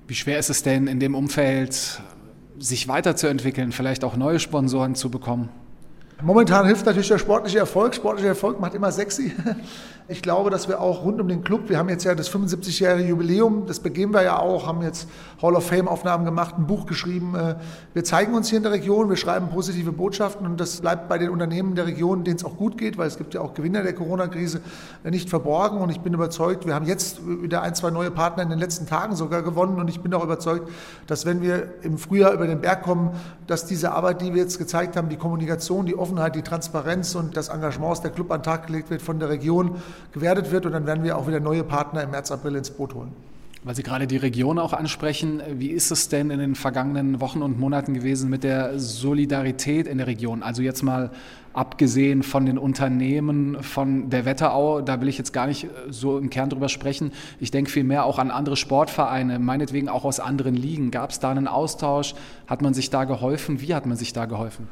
Wie 0.07 0.15
schwer 0.15 0.39
ist 0.39 0.51
es 0.51 0.63
denn 0.63 0.87
in 0.87 1.01
dem 1.01 1.15
Umfeld, 1.15 2.03
sich 2.59 2.87
weiterzuentwickeln, 2.87 3.73
vielleicht 3.73 4.05
auch 4.05 4.17
neue 4.17 4.41
Sponsoren 4.41 4.97
zu 4.97 5.11
bekommen? 5.11 5.49
Momentan 6.21 6.67
hilft 6.67 6.85
natürlich 6.85 7.09
der 7.09 7.19
sportliche 7.19 7.61
Erfolg. 7.61 7.95
Sportlicher 7.95 8.29
Erfolg 8.29 8.61
macht 8.61 8.75
immer 8.75 8.93
sexy. 8.93 9.33
Ich 10.11 10.23
glaube, 10.23 10.49
dass 10.49 10.69
wir 10.69 10.81
auch 10.81 11.05
rund 11.05 11.21
um 11.21 11.29
den 11.29 11.45
Club, 11.45 11.69
wir 11.69 11.77
haben 11.77 11.91
jetzt 11.91 12.05
ja 12.05 12.15
das 12.15 12.33
75-jährige 12.33 13.11
Jubiläum, 13.11 13.67
das 13.67 13.81
begehen 13.81 14.15
wir 14.15 14.23
ja 14.23 14.39
auch, 14.39 14.67
haben 14.67 14.81
jetzt 14.81 15.07
Hall 15.43 15.55
of 15.55 15.67
Fame-Aufnahmen 15.67 16.25
gemacht, 16.25 16.55
ein 16.57 16.67
Buch 16.67 16.87
geschrieben. 16.87 17.35
Äh, 17.35 17.57
wir 17.93 18.05
zeigen 18.05 18.33
uns 18.33 18.49
hier 18.49 18.57
in 18.57 18.63
der 18.63 18.73
Region, 18.73 19.11
wir 19.11 19.19
schreiben 19.19 19.51
positive 19.51 19.93
Botschaften 19.93 20.47
und 20.47 20.59
das 20.59 20.81
bleibt 20.81 21.11
bei 21.11 21.19
den 21.19 21.29
Unternehmen 21.29 21.75
der 21.75 21.85
Region, 21.85 22.25
denen 22.25 22.37
es 22.37 22.45
auch 22.47 22.57
gut 22.57 22.79
geht, 22.79 22.97
weil 22.97 23.07
es 23.07 23.19
gibt 23.19 23.35
ja 23.35 23.43
auch 23.43 23.53
Gewinner 23.53 23.83
der 23.83 23.93
Corona-Krise, 23.93 24.63
äh, 25.05 25.11
nicht 25.11 25.29
verborgen. 25.29 25.83
Und 25.83 25.91
ich 25.91 26.01
bin 26.01 26.15
überzeugt, 26.15 26.65
wir 26.65 26.75
haben 26.75 26.87
jetzt 26.87 27.21
wieder 27.27 27.61
ein, 27.61 27.75
zwei 27.75 27.91
neue 27.91 28.11
Partner 28.11 28.45
in 28.45 28.49
den 28.49 28.59
letzten 28.59 28.87
Tagen 28.87 29.15
sogar 29.15 29.43
gewonnen 29.43 29.79
und 29.79 29.89
ich 29.89 30.01
bin 30.01 30.15
auch 30.15 30.25
überzeugt, 30.25 30.71
dass 31.07 31.27
wenn 31.27 31.43
wir 31.43 31.75
im 31.83 31.99
Frühjahr 31.99 32.33
über 32.33 32.47
den 32.47 32.63
Berg 32.63 32.83
kommen, 32.83 33.11
dass 33.47 33.67
diese 33.67 33.93
Arbeit, 33.93 34.23
die 34.23 34.33
wir 34.33 34.41
jetzt 34.41 34.57
gezeigt 34.57 34.97
haben, 34.97 35.11
die 35.11 35.19
Kommunikation, 35.19 35.85
die 35.85 35.99
Offenheit, 35.99 36.35
die 36.35 36.43
Transparenz 36.43 37.15
und 37.15 37.37
das 37.37 37.51
Engagement 37.51 37.93
aus 37.93 38.01
der 38.01 38.11
Club 38.11 38.33
an 38.33 38.39
den 38.39 38.45
Tag 38.45 38.69
gelegt 38.69 38.89
wird 38.89 39.03
von 39.03 39.19
der 39.21 39.29
Region, 39.29 39.77
gewertet 40.13 40.51
wird 40.51 40.67
und 40.67 40.73
dann 40.73 40.87
werden 40.87 41.05
wir 41.05 41.17
auch 41.17 41.27
wieder 41.27 41.41
neue 41.41 41.65
Partner 41.65 42.03
im 42.03 42.11
März, 42.11 42.31
April 42.31 42.57
ins 42.57 42.71
Boot 42.71 42.95
holen. 42.95 43.13
Weil 43.65 43.75
Sie 43.75 43.83
gerade 43.83 44.07
die 44.07 44.17
Region 44.17 44.59
auch 44.59 44.73
ansprechen, 44.73 45.43
wie 45.57 45.71
ist 45.71 45.91
es 45.91 46.09
denn 46.09 46.31
in 46.31 46.39
den 46.39 46.55
vergangenen 46.55 47.21
Wochen 47.21 47.43
und 47.43 47.59
Monaten 47.59 47.93
gewesen 47.93 48.31
mit 48.31 48.45
der 48.45 48.79
Solidarität 48.79 49.89
in 49.89 49.99
der 49.99 50.07
Region? 50.07 50.45
Also 50.45 50.63
jetzt 50.63 50.83
mal 50.83 51.11
abgesehen 51.55 52.23
von 52.23 52.47
den 52.47 52.57
Unternehmen, 52.57 53.61
von 53.63 54.11
der 54.11 54.25
Wetterau, 54.25 54.81
da 54.81 55.01
will 55.01 55.09
ich 55.09 55.19
jetzt 55.19 55.33
gar 55.33 55.49
nicht 55.49 55.67
so 55.91 56.19
im 56.19 56.31
Kern 56.31 56.51
drüber 56.51 56.69
sprechen. 56.69 57.13
Ich 57.41 57.51
denke 57.51 57.71
vielmehr 57.71 58.05
auch 58.05 58.21
an 58.21 58.31
andere 58.31 58.57
Sportvereine, 58.57 59.41
meinetwegen 59.41 59.89
auch 59.89 60.05
aus 60.05 60.21
anderen 60.21 60.55
Ligen. 60.55 60.93
Gab 60.93 61.11
es 61.11 61.19
da 61.19 61.31
einen 61.33 61.49
Austausch? 61.49 62.15
Hat 62.47 62.63
man 62.63 62.75
sich 62.75 62.91
da 62.91 63.05
geholfen? 63.05 63.61
Wie 63.61 63.75
hat 63.75 63.87
man 63.87 63.97
sich 63.97 64.13
da 64.13 64.27
geholfen? 64.27 64.69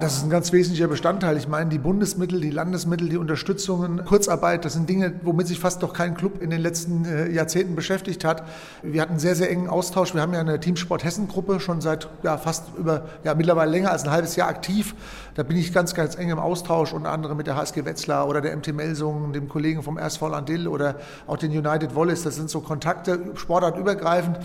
Das 0.00 0.16
ist 0.16 0.22
ein 0.22 0.30
ganz 0.30 0.52
wesentlicher 0.52 0.86
Bestandteil. 0.86 1.36
Ich 1.38 1.48
meine, 1.48 1.70
die 1.70 1.78
Bundesmittel, 1.78 2.40
die 2.40 2.50
Landesmittel, 2.50 3.08
die 3.08 3.16
Unterstützungen, 3.16 4.04
Kurzarbeit, 4.04 4.64
das 4.64 4.74
sind 4.74 4.88
Dinge, 4.88 5.12
womit 5.22 5.48
sich 5.48 5.58
fast 5.58 5.82
doch 5.82 5.92
kein 5.92 6.14
Club 6.14 6.40
in 6.40 6.50
den 6.50 6.60
letzten 6.60 7.04
äh, 7.04 7.28
Jahrzehnten 7.28 7.74
beschäftigt 7.74 8.24
hat. 8.24 8.44
Wir 8.84 9.02
hatten 9.02 9.18
sehr, 9.18 9.34
sehr 9.34 9.50
engen 9.50 9.66
Austausch. 9.66 10.14
Wir 10.14 10.22
haben 10.22 10.32
ja 10.32 10.38
eine 10.38 10.60
Teamsport 10.60 11.02
Hessen-Gruppe 11.02 11.58
schon 11.58 11.80
seit 11.80 12.08
ja, 12.22 12.38
fast 12.38 12.66
über, 12.78 13.06
ja, 13.24 13.34
mittlerweile 13.34 13.72
länger 13.72 13.90
als 13.90 14.04
ein 14.04 14.12
halbes 14.12 14.36
Jahr 14.36 14.48
aktiv. 14.48 14.94
Da 15.34 15.42
bin 15.42 15.56
ich 15.56 15.72
ganz, 15.72 15.94
ganz 15.94 16.14
eng 16.14 16.30
im 16.30 16.38
Austausch, 16.38 16.92
unter 16.92 17.10
anderem 17.10 17.36
mit 17.36 17.48
der 17.48 17.56
HSG 17.56 17.84
Wetzlar 17.84 18.28
oder 18.28 18.40
der 18.40 18.56
MT 18.56 18.74
Melsungen, 18.74 19.32
dem 19.32 19.48
Kollegen 19.48 19.82
vom 19.82 19.98
RSV 19.98 20.20
Landil 20.22 20.68
oder 20.68 20.94
auch 21.26 21.38
den 21.38 21.50
United 21.50 21.96
Wallace. 21.96 22.22
Das 22.22 22.36
sind 22.36 22.50
so 22.50 22.60
Kontakte, 22.60 23.32
sportartübergreifend. 23.34 24.38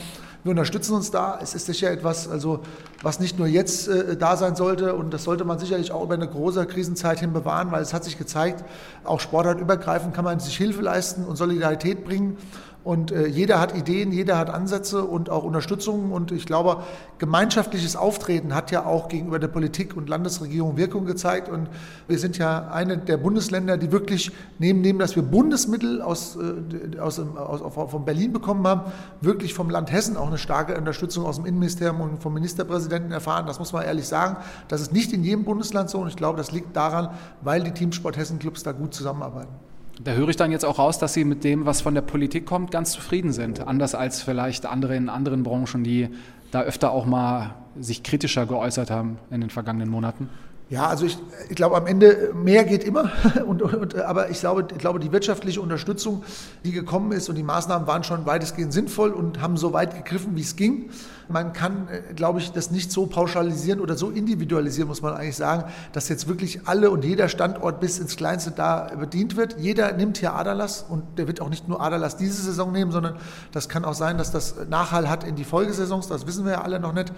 Wir 0.43 0.51
unterstützen 0.51 0.93
uns 0.93 1.09
da. 1.09 1.39
Es 1.41 1.55
ist 1.55 1.67
sicher 1.67 1.89
etwas, 1.89 2.27
also, 2.27 2.59
was 3.01 3.21
nicht 3.21 3.37
nur 3.37 3.47
jetzt 3.47 3.87
äh, 3.87 4.17
da 4.17 4.35
sein 4.35 4.57
sollte 4.57 4.93
und 4.93 5.13
das 5.13 5.23
sollte 5.23 5.45
man 5.45 5.57
sicherlich 5.57 5.93
auch 5.93 6.03
über 6.03 6.15
eine 6.15 6.27
große 6.27 6.65
Krisenzeit 6.65 7.19
hin 7.19 7.31
bewahren, 7.31 7.71
weil 7.71 7.81
es 7.81 7.93
hat 7.93 8.03
sich 8.03 8.17
gezeigt, 8.17 8.65
auch 9.05 9.21
sportartübergreifend 9.21 10.13
kann 10.13 10.25
man 10.25 10.41
sich 10.41 10.57
Hilfe 10.57 10.81
leisten 10.81 11.23
und 11.23 11.37
Solidarität 11.37 12.03
bringen. 12.03 12.37
Und 12.83 13.11
äh, 13.11 13.27
jeder 13.27 13.61
hat 13.61 13.77
Ideen, 13.77 14.11
jeder 14.11 14.37
hat 14.37 14.49
Ansätze 14.49 15.05
und 15.05 15.29
auch 15.29 15.43
Unterstützung. 15.43 16.11
Und 16.11 16.33
ich 16.33 16.45
glaube, 16.45 16.83
gemeinschaftliches 17.17 17.95
Auftreten 17.95 18.53
hat 18.53 18.71
ja 18.71 18.85
auch 18.85 19.07
gegenüber 19.07 19.39
der 19.39 19.47
Politik 19.47 19.95
und 19.95 20.09
Landesregierung 20.09 20.75
Wirkung 20.75 21.05
gezeigt. 21.05 21.47
Und 21.47 21.69
wir 22.09 22.19
sind 22.19 22.37
ja 22.37 22.67
eine 22.71 22.97
der 22.97 23.15
Bundesländer, 23.15 23.77
die 23.77 23.93
wirklich 23.93 24.31
neben 24.59 24.83
dem, 24.83 24.99
dass 24.99 25.15
wir 25.15 25.23
Bundesmittel 25.23 26.01
aus, 26.01 26.35
äh, 26.35 26.99
aus, 26.99 27.19
aus, 27.19 27.61
von 27.73 28.03
Berlin 28.03 28.33
bekommen 28.33 28.67
haben, 28.67 28.91
wirklich 29.21 29.53
vom 29.53 29.69
Land 29.69 29.89
Hessen 29.91 30.17
auch 30.17 30.27
eine 30.27 30.37
starke 30.37 30.77
Unterstützung 30.77 31.25
aus 31.25 31.37
dem 31.37 31.45
Innenministerium 31.45 32.01
und 32.01 32.21
vom 32.21 32.33
Ministerpräsidenten 32.33 33.13
erfahren. 33.13 33.45
Das 33.47 33.59
muss 33.59 33.71
man 33.71 33.85
ehrlich 33.85 34.07
sagen. 34.07 34.35
Das 34.67 34.81
ist 34.81 34.91
nicht 34.91 35.13
in 35.13 35.23
jedem 35.23 35.45
Bundesland 35.45 35.89
so. 35.89 35.99
Und 35.99 36.09
ich 36.09 36.17
glaube, 36.17 36.37
das 36.37 36.51
liegt 36.51 36.75
daran, 36.75 37.11
weil 37.41 37.63
die 37.63 37.71
Teamsport 37.71 38.17
Hessen 38.17 38.39
Clubs 38.39 38.63
da 38.63 38.73
gut 38.73 38.93
zusammenarbeiten. 38.93 39.62
Da 40.01 40.13
höre 40.13 40.29
ich 40.29 40.35
dann 40.35 40.51
jetzt 40.51 40.65
auch 40.65 40.79
raus, 40.79 40.97
dass 40.97 41.13
Sie 41.13 41.23
mit 41.23 41.43
dem, 41.43 41.65
was 41.65 41.81
von 41.81 41.93
der 41.93 42.01
Politik 42.01 42.45
kommt, 42.45 42.71
ganz 42.71 42.91
zufrieden 42.91 43.31
sind. 43.31 43.59
Anders 43.59 43.93
als 43.93 44.21
vielleicht 44.21 44.65
andere 44.65 44.95
in 44.95 45.09
anderen 45.09 45.43
Branchen, 45.43 45.83
die 45.83 46.09
da 46.51 46.61
öfter 46.61 46.91
auch 46.91 47.05
mal 47.05 47.55
sich 47.79 48.03
kritischer 48.03 48.45
geäußert 48.45 48.89
haben 48.89 49.17
in 49.29 49.41
den 49.41 49.49
vergangenen 49.49 49.89
Monaten. 49.89 50.29
Ja, 50.73 50.87
also 50.87 51.05
ich, 51.05 51.19
ich 51.49 51.55
glaube, 51.55 51.77
am 51.77 51.85
Ende 51.85 52.31
mehr 52.33 52.63
geht 52.63 52.83
immer. 52.83 53.11
Und, 53.45 53.61
und, 53.61 53.95
aber 53.95 54.31
ich 54.31 54.39
glaube, 54.39 54.65
ich 54.71 54.79
glaube, 54.79 54.99
die 54.99 55.11
wirtschaftliche 55.11 55.61
Unterstützung, 55.61 56.23
die 56.63 56.71
gekommen 56.71 57.11
ist 57.11 57.29
und 57.29 57.35
die 57.35 57.43
Maßnahmen 57.43 57.87
waren 57.87 58.03
schon 58.03 58.25
weitestgehend 58.25 58.73
sinnvoll 58.73 59.11
und 59.11 59.41
haben 59.41 59.57
so 59.57 59.73
weit 59.73 59.95
gegriffen, 59.95 60.35
wie 60.35 60.41
es 60.41 60.55
ging. 60.55 60.89
Man 61.29 61.53
kann, 61.53 61.87
äh, 61.87 62.13
glaube 62.13 62.39
ich, 62.39 62.51
das 62.51 62.71
nicht 62.71 62.91
so 62.91 63.05
pauschalisieren 63.05 63.79
oder 63.79 63.95
so 63.95 64.09
individualisieren, 64.09 64.87
muss 64.87 65.01
man 65.01 65.13
eigentlich 65.13 65.35
sagen, 65.35 65.65
dass 65.91 66.09
jetzt 66.09 66.27
wirklich 66.27 66.67
alle 66.67 66.89
und 66.89 67.05
jeder 67.05 67.29
Standort 67.29 67.79
bis 67.79 67.99
ins 67.99 68.15
Kleinste 68.15 68.51
da 68.51 68.91
bedient 68.99 69.37
wird. 69.37 69.57
Jeder 69.59 69.91
nimmt 69.93 70.17
hier 70.17 70.33
Aderlass 70.33 70.85
und 70.87 71.03
der 71.17 71.27
wird 71.27 71.39
auch 71.41 71.49
nicht 71.49 71.67
nur 71.67 71.81
Aderlass 71.81 72.17
diese 72.17 72.41
Saison 72.41 72.71
nehmen, 72.71 72.91
sondern 72.91 73.17
das 73.51 73.69
kann 73.69 73.85
auch 73.85 73.93
sein, 73.93 74.17
dass 74.17 74.31
das 74.31 74.55
Nachhall 74.69 75.09
hat 75.09 75.23
in 75.23 75.35
die 75.35 75.43
Folgesaisons. 75.43 76.07
Das 76.07 76.27
wissen 76.27 76.45
wir 76.45 76.53
ja 76.53 76.61
alle 76.61 76.79
noch 76.79 76.93
nicht. 76.93 77.13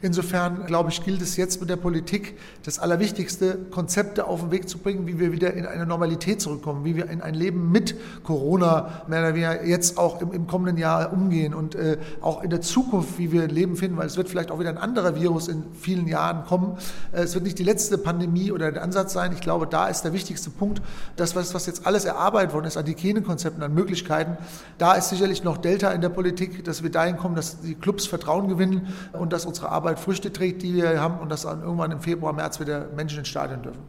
Insofern, 0.00 0.64
glaube 0.66 0.90
ich, 0.90 1.04
gilt 1.04 1.20
es 1.20 1.36
jetzt 1.36 1.60
mit 1.60 1.68
der 1.68 1.76
Politik, 1.76 2.38
das 2.64 2.78
Allerwichtigste, 3.00 3.56
Konzepte 3.70 4.26
auf 4.26 4.40
den 4.40 4.50
Weg 4.50 4.68
zu 4.68 4.76
bringen, 4.76 5.06
wie 5.06 5.18
wir 5.18 5.32
wieder 5.32 5.54
in 5.54 5.64
eine 5.64 5.86
Normalität 5.86 6.42
zurückkommen, 6.42 6.84
wie 6.84 6.96
wir 6.96 7.08
in 7.08 7.22
ein 7.22 7.32
Leben 7.32 7.72
mit 7.72 7.94
Corona 8.24 9.04
mehr 9.08 9.20
oder 9.20 9.34
weniger 9.34 9.64
jetzt 9.64 9.96
auch 9.96 10.20
im, 10.20 10.32
im 10.32 10.46
kommenden 10.46 10.76
Jahr 10.76 11.10
umgehen 11.10 11.54
und 11.54 11.74
äh, 11.74 11.96
auch 12.20 12.42
in 12.42 12.50
der 12.50 12.60
Zukunft, 12.60 13.18
wie 13.18 13.32
wir 13.32 13.48
Leben 13.48 13.76
finden, 13.76 13.96
weil 13.96 14.06
es 14.06 14.18
wird 14.18 14.28
vielleicht 14.28 14.50
auch 14.50 14.58
wieder 14.58 14.68
ein 14.68 14.76
anderer 14.76 15.14
Virus 15.14 15.48
in 15.48 15.64
vielen 15.72 16.08
Jahren 16.08 16.44
kommen. 16.44 16.76
Äh, 17.12 17.22
es 17.22 17.32
wird 17.32 17.44
nicht 17.44 17.58
die 17.58 17.62
letzte 17.62 17.96
Pandemie 17.96 18.52
oder 18.52 18.70
der 18.70 18.82
Ansatz 18.82 19.14
sein. 19.14 19.32
Ich 19.32 19.40
glaube, 19.40 19.66
da 19.66 19.88
ist 19.88 20.02
der 20.02 20.12
wichtigste 20.12 20.50
Punkt, 20.50 20.82
das, 21.16 21.34
was, 21.34 21.54
was 21.54 21.64
jetzt 21.64 21.86
alles 21.86 22.04
erarbeitet 22.04 22.52
worden 22.52 22.66
ist 22.66 22.76
an 22.76 22.84
Hygienekonzepten, 22.84 23.62
an 23.62 23.72
Möglichkeiten, 23.72 24.36
da 24.76 24.92
ist 24.92 25.08
sicherlich 25.08 25.42
noch 25.42 25.56
Delta 25.56 25.90
in 25.92 26.02
der 26.02 26.10
Politik, 26.10 26.64
dass 26.64 26.82
wir 26.82 26.90
dahin 26.90 27.16
kommen, 27.16 27.34
dass 27.34 27.62
die 27.62 27.76
Clubs 27.76 28.04
Vertrauen 28.04 28.48
gewinnen 28.48 28.88
und 29.14 29.32
dass 29.32 29.46
unsere 29.46 29.70
Arbeit 29.70 29.98
Früchte 29.98 30.34
trägt, 30.34 30.60
die 30.60 30.74
wir 30.74 31.00
haben 31.00 31.18
und 31.18 31.30
dass 31.30 31.42
dann 31.42 31.62
irgendwann 31.62 31.92
im 31.92 32.00
Februar, 32.00 32.34
März 32.34 32.60
wieder 32.60 32.89
Menschen 32.94 33.20
ins 33.20 33.28
Stadion 33.28 33.62
dürfen. 33.62 33.80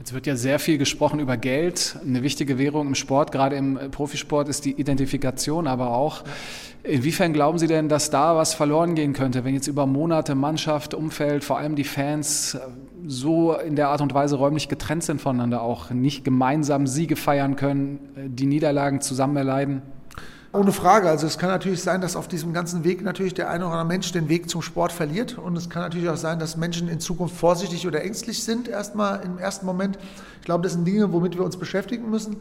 Jetzt 0.00 0.14
wird 0.14 0.26
ja 0.26 0.34
sehr 0.34 0.58
viel 0.58 0.78
gesprochen 0.78 1.20
über 1.20 1.36
Geld. 1.36 1.98
Eine 2.02 2.22
wichtige 2.22 2.56
Währung 2.56 2.86
im 2.86 2.94
Sport, 2.94 3.32
gerade 3.32 3.56
im 3.56 3.78
Profisport, 3.90 4.48
ist 4.48 4.64
die 4.64 4.72
Identifikation, 4.72 5.66
aber 5.66 5.90
auch. 5.90 6.24
Inwiefern 6.82 7.34
glauben 7.34 7.58
Sie 7.58 7.66
denn, 7.66 7.90
dass 7.90 8.08
da 8.08 8.34
was 8.34 8.54
verloren 8.54 8.94
gehen 8.94 9.12
könnte, 9.12 9.44
wenn 9.44 9.52
jetzt 9.52 9.66
über 9.66 9.84
Monate 9.84 10.34
Mannschaft, 10.34 10.94
Umfeld, 10.94 11.44
vor 11.44 11.58
allem 11.58 11.76
die 11.76 11.84
Fans 11.84 12.58
so 13.06 13.52
in 13.52 13.76
der 13.76 13.90
Art 13.90 14.00
und 14.00 14.14
Weise 14.14 14.36
räumlich 14.36 14.70
getrennt 14.70 15.04
sind 15.04 15.20
voneinander, 15.20 15.60
auch 15.60 15.90
nicht 15.90 16.24
gemeinsam 16.24 16.86
Siege 16.86 17.16
feiern 17.16 17.56
können, 17.56 17.98
die 18.34 18.46
Niederlagen 18.46 19.02
zusammen 19.02 19.36
erleiden? 19.36 19.82
Ohne 20.52 20.72
Frage. 20.72 21.08
Also 21.08 21.28
es 21.28 21.38
kann 21.38 21.48
natürlich 21.48 21.80
sein, 21.80 22.00
dass 22.00 22.16
auf 22.16 22.26
diesem 22.26 22.52
ganzen 22.52 22.82
Weg 22.82 23.02
natürlich 23.02 23.34
der 23.34 23.50
eine 23.50 23.66
oder 23.66 23.74
andere 23.74 23.86
Mensch 23.86 24.10
den 24.10 24.28
Weg 24.28 24.50
zum 24.50 24.62
Sport 24.62 24.90
verliert. 24.90 25.38
Und 25.38 25.56
es 25.56 25.70
kann 25.70 25.82
natürlich 25.82 26.08
auch 26.08 26.16
sein, 26.16 26.40
dass 26.40 26.56
Menschen 26.56 26.88
in 26.88 26.98
Zukunft 26.98 27.36
vorsichtig 27.36 27.86
oder 27.86 28.02
ängstlich 28.02 28.42
sind, 28.42 28.66
erstmal 28.66 29.22
im 29.22 29.38
ersten 29.38 29.64
Moment. 29.64 29.96
Ich 30.40 30.46
glaube, 30.46 30.64
das 30.64 30.72
sind 30.72 30.84
Dinge, 30.84 31.12
womit 31.12 31.36
wir 31.36 31.44
uns 31.44 31.56
beschäftigen 31.56 32.10
müssen. 32.10 32.38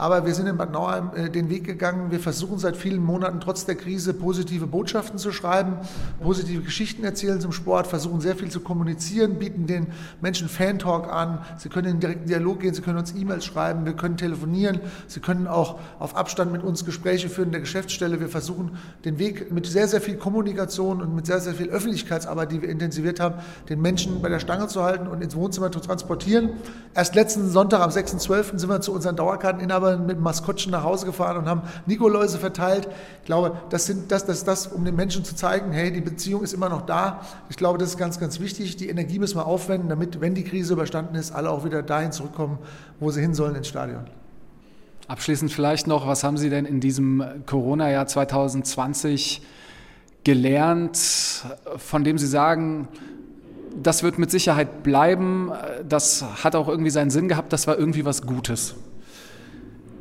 Aber 0.00 0.24
wir 0.24 0.34
sind 0.34 0.46
in 0.46 0.56
Bad 0.56 0.72
Nauheim 0.72 1.10
äh, 1.14 1.28
den 1.28 1.50
Weg 1.50 1.64
gegangen. 1.64 2.10
Wir 2.10 2.20
versuchen 2.20 2.58
seit 2.58 2.74
vielen 2.74 3.04
Monaten 3.04 3.38
trotz 3.38 3.66
der 3.66 3.74
Krise 3.74 4.14
positive 4.14 4.66
Botschaften 4.66 5.18
zu 5.18 5.30
schreiben, 5.30 5.76
positive 6.22 6.62
Geschichten 6.62 7.04
erzählen 7.04 7.38
zum 7.38 7.52
Sport, 7.52 7.86
versuchen 7.86 8.22
sehr 8.22 8.34
viel 8.34 8.50
zu 8.50 8.60
kommunizieren, 8.60 9.38
bieten 9.38 9.66
den 9.66 9.88
Menschen 10.22 10.48
Fan-Talk 10.48 11.12
an. 11.12 11.40
Sie 11.58 11.68
können 11.68 11.88
in 11.88 12.00
direkten 12.00 12.26
Dialog 12.26 12.60
gehen, 12.60 12.72
sie 12.72 12.80
können 12.80 12.96
uns 12.96 13.14
E-Mails 13.14 13.44
schreiben, 13.44 13.84
wir 13.84 13.92
können 13.92 14.16
telefonieren, 14.16 14.80
sie 15.06 15.20
können 15.20 15.46
auch 15.46 15.78
auf 15.98 16.16
Abstand 16.16 16.50
mit 16.50 16.62
uns 16.64 16.86
Gespräche 16.86 17.28
führen 17.28 17.48
in 17.48 17.52
der 17.52 17.60
Geschäftsstelle. 17.60 18.20
Wir 18.20 18.30
versuchen 18.30 18.78
den 19.04 19.18
Weg 19.18 19.52
mit 19.52 19.66
sehr, 19.66 19.86
sehr 19.86 20.00
viel 20.00 20.16
Kommunikation 20.16 21.02
und 21.02 21.14
mit 21.14 21.26
sehr, 21.26 21.40
sehr 21.40 21.52
viel 21.52 21.68
Öffentlichkeitsarbeit, 21.68 22.52
die 22.52 22.62
wir 22.62 22.70
intensiviert 22.70 23.20
haben, 23.20 23.34
den 23.68 23.82
Menschen 23.82 24.22
bei 24.22 24.30
der 24.30 24.40
Stange 24.40 24.66
zu 24.68 24.82
halten 24.82 25.08
und 25.08 25.22
ins 25.22 25.36
Wohnzimmer 25.36 25.70
zu 25.70 25.80
transportieren. 25.80 26.52
Erst 26.94 27.14
letzten 27.14 27.50
Sonntag 27.50 27.82
am 27.82 27.90
6.12. 27.90 28.58
sind 28.58 28.70
wir 28.70 28.80
zu 28.80 28.94
unseren 28.94 29.16
Dauerkarteninhabern 29.16 29.89
Nachbarn 29.90 30.06
mit 30.06 30.20
Maskottchen 30.20 30.72
nach 30.72 30.82
Hause 30.82 31.06
gefahren 31.06 31.36
und 31.36 31.46
haben 31.46 31.62
Nikoläuse 31.86 32.38
verteilt. 32.38 32.88
Ich 33.20 33.26
glaube, 33.26 33.56
das 33.70 33.86
sind 33.86 34.10
das, 34.10 34.26
das, 34.26 34.44
das, 34.44 34.66
um 34.66 34.84
den 34.84 34.96
Menschen 34.96 35.24
zu 35.24 35.34
zeigen, 35.34 35.72
hey, 35.72 35.92
die 35.92 36.00
Beziehung 36.00 36.42
ist 36.42 36.52
immer 36.52 36.68
noch 36.68 36.82
da. 36.82 37.20
Ich 37.48 37.56
glaube, 37.56 37.78
das 37.78 37.90
ist 37.90 37.98
ganz, 37.98 38.18
ganz 38.18 38.40
wichtig. 38.40 38.76
Die 38.76 38.88
Energie 38.88 39.18
müssen 39.18 39.36
wir 39.36 39.46
aufwenden, 39.46 39.88
damit, 39.88 40.20
wenn 40.20 40.34
die 40.34 40.44
Krise 40.44 40.74
überstanden 40.74 41.14
ist, 41.14 41.32
alle 41.32 41.50
auch 41.50 41.64
wieder 41.64 41.82
dahin 41.82 42.12
zurückkommen, 42.12 42.58
wo 42.98 43.10
sie 43.10 43.20
hin 43.20 43.34
sollen 43.34 43.54
ins 43.54 43.68
Stadion. 43.68 44.04
Abschließend 45.08 45.50
vielleicht 45.50 45.88
noch, 45.88 46.06
was 46.06 46.22
haben 46.22 46.36
Sie 46.36 46.50
denn 46.50 46.66
in 46.66 46.78
diesem 46.78 47.24
Corona-Jahr 47.46 48.06
2020 48.06 49.42
gelernt, 50.22 50.96
von 51.78 52.04
dem 52.04 52.16
Sie 52.16 52.28
sagen, 52.28 52.86
das 53.82 54.04
wird 54.04 54.18
mit 54.18 54.30
Sicherheit 54.30 54.84
bleiben, 54.84 55.50
das 55.88 56.24
hat 56.44 56.54
auch 56.54 56.68
irgendwie 56.68 56.90
seinen 56.90 57.10
Sinn 57.10 57.26
gehabt, 57.26 57.52
das 57.52 57.66
war 57.66 57.76
irgendwie 57.76 58.04
was 58.04 58.22
Gutes? 58.22 58.76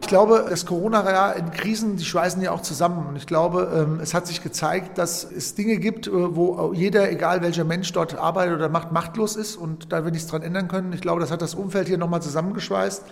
Glaube, 0.07 0.45
das 0.49 0.65
Corona-Jahr 0.65 1.35
in 1.35 1.51
Krisen, 1.51 1.97
die 1.97 2.05
schweißen 2.05 2.41
ja 2.41 2.51
auch 2.51 2.61
zusammen. 2.61 3.07
Und 3.07 3.15
ich 3.15 3.27
glaube, 3.27 3.71
ähm, 3.75 3.99
es 4.01 4.13
hat 4.13 4.27
sich 4.27 4.43
gezeigt, 4.43 4.97
dass 4.97 5.23
es 5.23 5.55
Dinge 5.55 5.77
gibt, 5.77 6.07
äh, 6.07 6.11
wo 6.11 6.73
jeder, 6.73 7.11
egal 7.11 7.41
welcher 7.41 7.63
Mensch 7.63 7.91
dort 7.91 8.15
arbeitet 8.15 8.55
oder 8.55 8.69
macht, 8.69 8.91
machtlos 8.91 9.35
ist 9.35 9.55
und 9.55 9.91
da 9.91 10.03
wir 10.03 10.11
nichts 10.11 10.27
dran 10.27 10.41
ändern 10.41 10.67
können. 10.67 10.93
Ich 10.93 11.01
glaube, 11.01 11.21
das 11.21 11.31
hat 11.31 11.41
das 11.41 11.55
Umfeld 11.55 11.87
hier 11.87 11.97
nochmal 11.97 12.21
zusammengeschweißt 12.21 13.03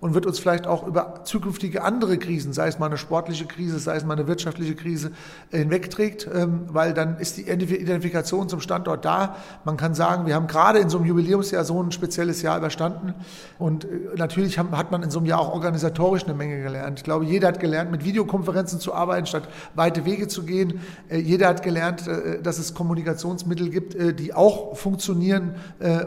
und 0.00 0.14
wird 0.14 0.26
uns 0.26 0.38
vielleicht 0.38 0.66
auch 0.66 0.86
über 0.86 1.24
zukünftige 1.24 1.82
andere 1.82 2.18
Krisen, 2.18 2.52
sei 2.52 2.68
es 2.68 2.78
mal 2.78 2.86
eine 2.86 2.98
sportliche 2.98 3.46
Krise, 3.46 3.78
sei 3.78 3.96
es 3.96 4.04
mal 4.04 4.14
eine 4.14 4.26
wirtschaftliche 4.26 4.74
Krise, 4.74 5.12
hinwegträgt, 5.50 6.28
ähm, 6.32 6.66
weil 6.68 6.94
dann 6.94 7.18
ist 7.18 7.36
die 7.36 7.48
Identifikation 7.48 8.48
zum 8.48 8.60
Standort 8.60 9.04
da. 9.04 9.36
Man 9.64 9.76
kann 9.76 9.94
sagen, 9.94 10.26
wir 10.26 10.34
haben 10.34 10.46
gerade 10.46 10.78
in 10.78 10.88
so 10.88 10.98
einem 10.98 11.06
Jubiläumsjahr 11.06 11.64
so 11.64 11.82
ein 11.82 11.92
spezielles 11.92 12.42
Jahr 12.42 12.58
überstanden 12.58 13.14
und 13.58 13.84
äh, 13.84 13.88
natürlich 14.16 14.58
hat 14.58 14.90
man 14.90 15.02
in 15.02 15.10
so 15.10 15.18
einem 15.18 15.26
Jahr 15.26 15.40
auch 15.40 15.52
organisatorisch 15.52 16.24
eine 16.24 16.34
Menge 16.34 16.62
gelernt. 16.62 16.98
Ich 16.98 17.04
glaube, 17.04 17.24
jeder 17.24 17.48
hat 17.48 17.60
gelernt, 17.60 17.90
mit 17.90 18.04
Videokonferenzen 18.04 18.80
zu 18.80 18.94
arbeiten, 18.94 19.26
statt 19.26 19.48
weite 19.74 20.04
Wege 20.04 20.28
zu 20.28 20.44
gehen. 20.44 20.80
Äh, 21.08 21.18
jeder 21.18 21.48
hat 21.48 21.62
gelernt, 21.62 22.06
äh, 22.06 22.42
dass 22.42 22.58
es 22.58 22.74
Kommunikationsmittel 22.74 23.70
gibt, 23.70 23.96
die 24.18 24.34
auch 24.34 24.76
funktionieren, 24.76 25.54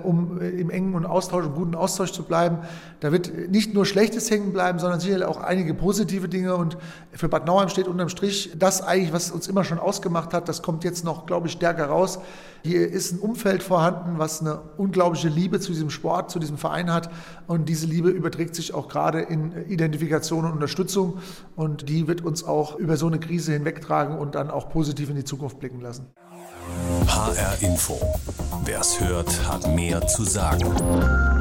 um 0.03 0.39
im 0.39 0.69
engen 0.69 0.93
und 0.95 1.05
Austausch, 1.05 1.45
im 1.45 1.53
guten 1.53 1.75
Austausch 1.75 2.11
zu 2.11 2.23
bleiben. 2.23 2.59
Da 2.99 3.11
wird 3.11 3.49
nicht 3.49 3.73
nur 3.73 3.78
Schlechtes 3.85 4.29
hängen 4.29 4.53
bleiben, 4.53 4.79
sondern 4.79 4.99
sicherlich 4.99 5.27
auch 5.27 5.37
einige 5.37 5.73
positive 5.73 6.29
Dinge. 6.29 6.55
Und 6.55 6.77
für 7.11 7.29
Bad 7.29 7.45
Nauheim 7.45 7.69
steht 7.69 7.87
unterm 7.87 8.09
Strich 8.09 8.51
das 8.57 8.81
eigentlich, 8.81 9.13
was 9.13 9.31
uns 9.31 9.47
immer 9.47 9.63
schon 9.63 9.79
ausgemacht 9.79 10.33
hat, 10.33 10.49
das 10.49 10.61
kommt 10.61 10.83
jetzt 10.83 11.03
noch, 11.03 11.25
glaube 11.25 11.47
ich, 11.47 11.53
stärker 11.53 11.87
raus. 11.87 12.19
Hier 12.63 12.87
ist 12.89 13.13
ein 13.13 13.19
Umfeld 13.19 13.63
vorhanden, 13.63 14.19
was 14.19 14.41
eine 14.41 14.59
unglaubliche 14.77 15.29
Liebe 15.29 15.59
zu 15.59 15.71
diesem 15.71 15.89
Sport, 15.89 16.29
zu 16.29 16.39
diesem 16.39 16.57
Verein 16.57 16.91
hat. 16.93 17.09
Und 17.47 17.69
diese 17.69 17.85
Liebe 17.85 18.09
überträgt 18.09 18.55
sich 18.55 18.73
auch 18.73 18.89
gerade 18.89 19.21
in 19.21 19.53
Identifikation 19.67 20.45
und 20.45 20.51
Unterstützung. 20.51 21.19
Und 21.55 21.87
die 21.87 22.07
wird 22.07 22.21
uns 22.21 22.43
auch 22.43 22.75
über 22.75 22.97
so 22.97 23.07
eine 23.07 23.19
Krise 23.19 23.53
hinwegtragen 23.53 24.17
und 24.17 24.35
dann 24.35 24.49
auch 24.49 24.69
positiv 24.69 25.09
in 25.09 25.15
die 25.15 25.23
Zukunft 25.23 25.59
blicken 25.59 25.81
lassen. 25.81 26.07
HR 27.07 27.61
Info. 27.61 27.99
Wer 28.65 28.81
es 28.81 28.99
hört, 28.99 29.47
hat 29.47 29.67
mehr 29.73 30.05
zu 30.07 30.23
sagen. 30.23 31.38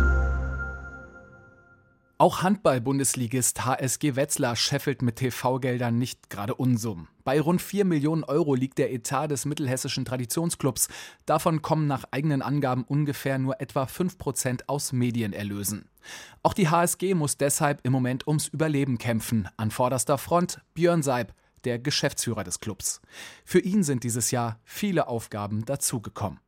Auch 2.20 2.42
Handball-Bundesligist 2.42 3.64
HSG 3.64 4.16
Wetzlar 4.16 4.56
scheffelt 4.56 5.02
mit 5.02 5.14
TV-Geldern 5.14 5.98
nicht 5.98 6.30
gerade 6.30 6.56
Unsummen. 6.56 7.06
Bei 7.22 7.40
rund 7.40 7.62
4 7.62 7.84
Millionen 7.84 8.24
Euro 8.24 8.56
liegt 8.56 8.78
der 8.78 8.92
Etat 8.92 9.28
des 9.28 9.44
mittelhessischen 9.44 10.04
Traditionsclubs. 10.04 10.88
Davon 11.26 11.62
kommen 11.62 11.86
nach 11.86 12.06
eigenen 12.10 12.42
Angaben 12.42 12.82
ungefähr 12.82 13.38
nur 13.38 13.60
etwa 13.60 13.86
5 13.86 14.18
Prozent 14.18 14.68
aus 14.68 14.90
Medienerlösen. 14.90 15.88
Auch 16.42 16.54
die 16.54 16.68
HSG 16.68 17.14
muss 17.14 17.36
deshalb 17.36 17.86
im 17.86 17.92
Moment 17.92 18.26
ums 18.26 18.48
Überleben 18.48 18.98
kämpfen. 18.98 19.48
An 19.56 19.70
vorderster 19.70 20.18
Front 20.18 20.60
Björn 20.74 21.04
Seib, 21.04 21.32
der 21.62 21.78
Geschäftsführer 21.78 22.42
des 22.42 22.58
Clubs. 22.58 23.00
Für 23.44 23.60
ihn 23.60 23.84
sind 23.84 24.02
dieses 24.02 24.32
Jahr 24.32 24.58
viele 24.64 25.06
Aufgaben 25.06 25.64
dazugekommen. 25.64 26.40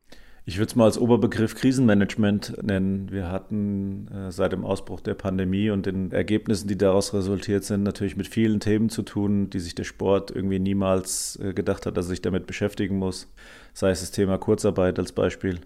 Ich 0.43 0.57
würde 0.57 0.69
es 0.69 0.75
mal 0.75 0.85
als 0.85 0.97
Oberbegriff 0.97 1.53
Krisenmanagement 1.53 2.63
nennen. 2.63 3.11
Wir 3.11 3.29
hatten 3.29 4.07
äh, 4.07 4.31
seit 4.31 4.53
dem 4.53 4.65
Ausbruch 4.65 4.99
der 4.99 5.13
Pandemie 5.13 5.69
und 5.69 5.85
den 5.85 6.11
Ergebnissen, 6.11 6.67
die 6.67 6.77
daraus 6.77 7.13
resultiert 7.13 7.63
sind, 7.63 7.83
natürlich 7.83 8.17
mit 8.17 8.27
vielen 8.27 8.59
Themen 8.59 8.89
zu 8.89 9.03
tun, 9.03 9.51
die 9.51 9.59
sich 9.59 9.75
der 9.75 9.83
Sport 9.83 10.31
irgendwie 10.31 10.57
niemals 10.57 11.39
äh, 11.43 11.53
gedacht 11.53 11.85
hat, 11.85 11.95
dass 11.95 12.07
er 12.07 12.09
sich 12.09 12.23
damit 12.23 12.47
beschäftigen 12.47 12.97
muss. 12.97 13.31
Sei 13.73 13.91
es 13.91 13.99
das 13.99 14.09
Thema 14.09 14.39
Kurzarbeit 14.39 14.97
als 14.97 15.11
Beispiel, 15.11 15.59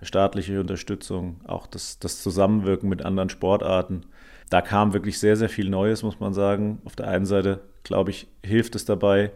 staatliche 0.00 0.58
Unterstützung, 0.60 1.40
auch 1.44 1.66
das, 1.66 1.98
das 1.98 2.22
Zusammenwirken 2.22 2.88
mit 2.88 3.04
anderen 3.04 3.28
Sportarten. 3.28 4.06
Da 4.48 4.62
kam 4.62 4.94
wirklich 4.94 5.18
sehr, 5.18 5.36
sehr 5.36 5.50
viel 5.50 5.68
Neues, 5.68 6.02
muss 6.02 6.20
man 6.20 6.32
sagen. 6.32 6.80
Auf 6.86 6.96
der 6.96 7.08
einen 7.08 7.26
Seite, 7.26 7.60
glaube 7.84 8.10
ich, 8.10 8.28
hilft 8.42 8.76
es 8.76 8.86
dabei, 8.86 9.30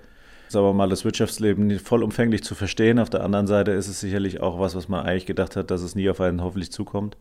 sagen 0.48 0.66
wir 0.66 0.72
mal, 0.72 0.88
das 0.88 1.04
Wirtschaftsleben 1.04 1.78
vollumfänglich 1.78 2.42
zu 2.42 2.54
verstehen. 2.54 2.98
Auf 2.98 3.10
der 3.10 3.24
anderen 3.24 3.46
Seite 3.46 3.72
ist 3.72 3.88
es 3.88 4.00
sicherlich 4.00 4.40
auch 4.40 4.58
was, 4.58 4.74
was 4.74 4.88
man 4.88 5.04
eigentlich 5.04 5.26
gedacht 5.26 5.56
hat, 5.56 5.70
dass 5.70 5.82
es 5.82 5.94
nie 5.94 6.08
auf 6.08 6.20
einen 6.20 6.42
hoffentlich 6.42 6.72
zukommt. 6.72 7.16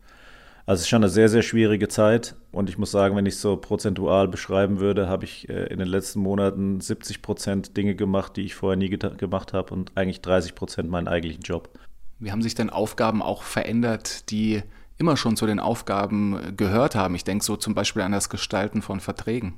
Also 0.68 0.80
es 0.80 0.82
ist 0.82 0.90
schon 0.90 1.04
eine 1.04 1.10
sehr, 1.10 1.30
sehr 1.30 1.44
schwierige 1.44 1.88
Zeit. 1.88 2.36
Und 2.52 2.70
ich 2.70 2.78
muss 2.78 2.92
sagen, 2.92 3.16
wenn 3.16 3.26
ich 3.26 3.36
es 3.36 3.42
so 3.42 3.56
prozentual 3.58 4.28
beschreiben 4.28 4.80
würde, 4.80 5.08
habe 5.08 5.26
ich 5.26 5.48
äh, 5.48 5.66
in 5.68 5.78
den 5.78 5.88
letzten 5.88 6.20
Monaten 6.20 6.82
70 6.82 7.22
Prozent 7.22 7.78
Dinge 7.78 7.96
gemacht, 7.96 8.36
die 8.36 8.42
ich 8.42 8.56
vorher 8.56 8.78
nie 8.78 8.90
gemacht 8.90 9.54
habe 9.54 9.74
und 9.74 9.92
eigentlich 9.96 10.22
30 10.22 10.56
Prozent 10.56 10.90
meinen 10.90 11.08
eigentlichen 11.08 11.44
Job. 11.44 11.70
Wie 12.18 12.32
haben 12.32 12.42
sich 12.42 12.56
denn 12.56 12.70
Aufgaben 12.70 13.22
auch 13.22 13.44
verändert, 13.44 14.32
die 14.32 14.64
immer 14.98 15.18
schon 15.18 15.36
zu 15.36 15.46
den 15.46 15.60
Aufgaben 15.60 16.56
gehört 16.58 16.96
haben? 16.96 17.14
Ich 17.14 17.26
denke 17.26 17.44
so 17.44 17.58
zum 17.58 17.76
Beispiel 17.76 18.02
an 18.02 18.14
das 18.14 18.30
Gestalten 18.30 18.82
von 18.82 19.00
Verträgen. 19.00 19.54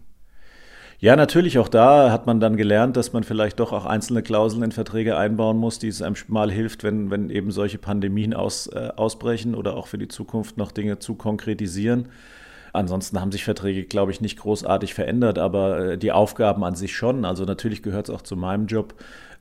Ja, 1.00 1.16
natürlich, 1.16 1.60
auch 1.60 1.68
da 1.68 2.12
hat 2.12 2.26
man 2.26 2.40
dann 2.40 2.58
gelernt, 2.58 2.98
dass 2.98 3.14
man 3.14 3.24
vielleicht 3.24 3.60
doch 3.60 3.72
auch 3.72 3.86
einzelne 3.86 4.24
Klauseln 4.24 4.64
in 4.64 4.72
Verträge 4.72 5.16
einbauen 5.16 5.58
muss, 5.58 5.78
die 5.78 5.90
es 5.90 6.02
einem 6.02 6.16
mal 6.28 6.52
hilft, 6.52 6.84
wenn, 6.84 7.12
wenn 7.12 7.30
eben 7.30 7.52
solche 7.52 7.78
Pandemien 7.78 8.34
aus, 8.34 8.66
äh, 8.66 8.90
ausbrechen 8.96 9.54
oder 9.54 9.76
auch 9.76 9.86
für 9.86 10.00
die 10.00 10.08
Zukunft 10.08 10.58
noch 10.58 10.72
Dinge 10.72 10.98
zu 10.98 11.14
konkretisieren. 11.14 12.08
Ansonsten 12.74 13.22
haben 13.22 13.32
sich 13.32 13.44
Verträge, 13.44 13.84
glaube 13.84 14.12
ich, 14.12 14.22
nicht 14.22 14.40
großartig 14.40 14.96
verändert, 14.96 15.38
aber 15.38 15.80
äh, 15.80 15.98
die 16.00 16.12
Aufgaben 16.12 16.64
an 16.64 16.74
sich 16.74 16.96
schon. 16.96 17.26
Also 17.26 17.46
natürlich 17.46 17.84
gehört 17.84 18.10
es 18.10 18.16
auch 18.16 18.24
zu 18.24 18.36
meinem 18.36 18.66
Job, 18.66 18.96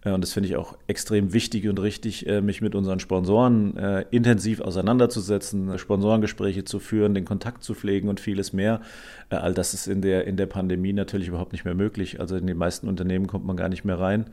und 0.05 0.21
das 0.21 0.33
finde 0.33 0.49
ich 0.49 0.57
auch 0.57 0.76
extrem 0.87 1.33
wichtig 1.33 1.69
und 1.69 1.81
richtig, 1.81 2.29
äh, 2.29 2.41
mich 2.41 2.61
mit 2.61 2.75
unseren 2.75 3.00
Sponsoren 3.00 3.76
äh, 3.76 4.05
intensiv 4.11 4.61
auseinanderzusetzen, 4.61 5.79
Sponsorengespräche 5.79 6.65
zu 6.65 6.79
führen, 6.79 7.15
den 7.15 7.25
Kontakt 7.25 7.65
zu 7.65 7.75
pflegen 7.75 8.09
und 8.09 8.21
vieles 8.21 8.53
mehr. 8.53 8.81
All 9.31 9.55
das 9.55 9.75
ist 9.75 9.88
in 9.88 10.03
der, 10.03 10.26
in 10.26 10.37
der 10.37 10.47
Pandemie 10.47 10.93
natürlich 10.93 11.29
überhaupt 11.29 11.53
nicht 11.53 11.65
mehr 11.65 11.75
möglich. 11.75 12.21
Also 12.21 12.37
in 12.37 12.47
den 12.47 12.57
meisten 12.57 12.88
Unternehmen 12.88 13.26
kommt 13.26 13.45
man 13.45 13.57
gar 13.57 13.69
nicht 13.69 13.85
mehr 13.85 13.99
rein. 13.99 14.26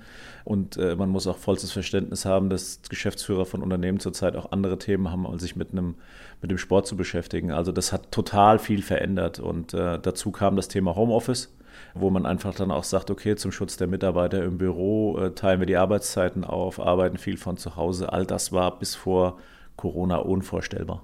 Und 0.43 0.77
man 0.77 1.10
muss 1.10 1.25
auch 1.25 1.38
vollstes 1.38 1.72
Verständnis 1.72 2.25
haben, 2.25 2.51
dass 2.51 2.82
Geschäftsführer 2.88 3.48
von 3.48 3.63
Unternehmen 3.63 4.00
zurzeit 4.00 4.36
auch 4.36 4.51
andere 4.51 4.77
Themen 4.77 5.10
haben, 5.10 5.25
als 5.25 5.41
sich 5.41 5.55
mit 5.55 5.72
einem 5.72 5.96
mit 6.43 6.51
dem 6.51 6.60
Sport 6.60 6.86
zu 6.86 6.96
beschäftigen. 6.96 7.50
Also 7.50 7.72
das 7.72 7.91
hat 7.91 8.12
total 8.12 8.60
viel 8.60 8.84
verändert. 8.84 9.39
Und 9.39 9.74
dazu 9.74 10.29
kam 10.29 10.55
das 10.55 10.67
Thema 10.67 10.96
Homeoffice 10.96 11.51
wo 11.93 12.09
man 12.09 12.25
einfach 12.25 12.53
dann 12.55 12.71
auch 12.71 12.83
sagt, 12.83 13.11
okay, 13.11 13.35
zum 13.35 13.51
Schutz 13.51 13.77
der 13.77 13.87
Mitarbeiter 13.87 14.43
im 14.43 14.57
Büro 14.57 15.17
äh, 15.17 15.31
teilen 15.31 15.59
wir 15.59 15.67
die 15.67 15.77
Arbeitszeiten 15.77 16.43
auf, 16.43 16.79
arbeiten 16.79 17.17
viel 17.17 17.37
von 17.37 17.57
zu 17.57 17.75
Hause. 17.75 18.11
All 18.11 18.25
das 18.25 18.51
war 18.51 18.79
bis 18.79 18.95
vor 18.95 19.37
Corona 19.75 20.17
unvorstellbar. 20.17 21.03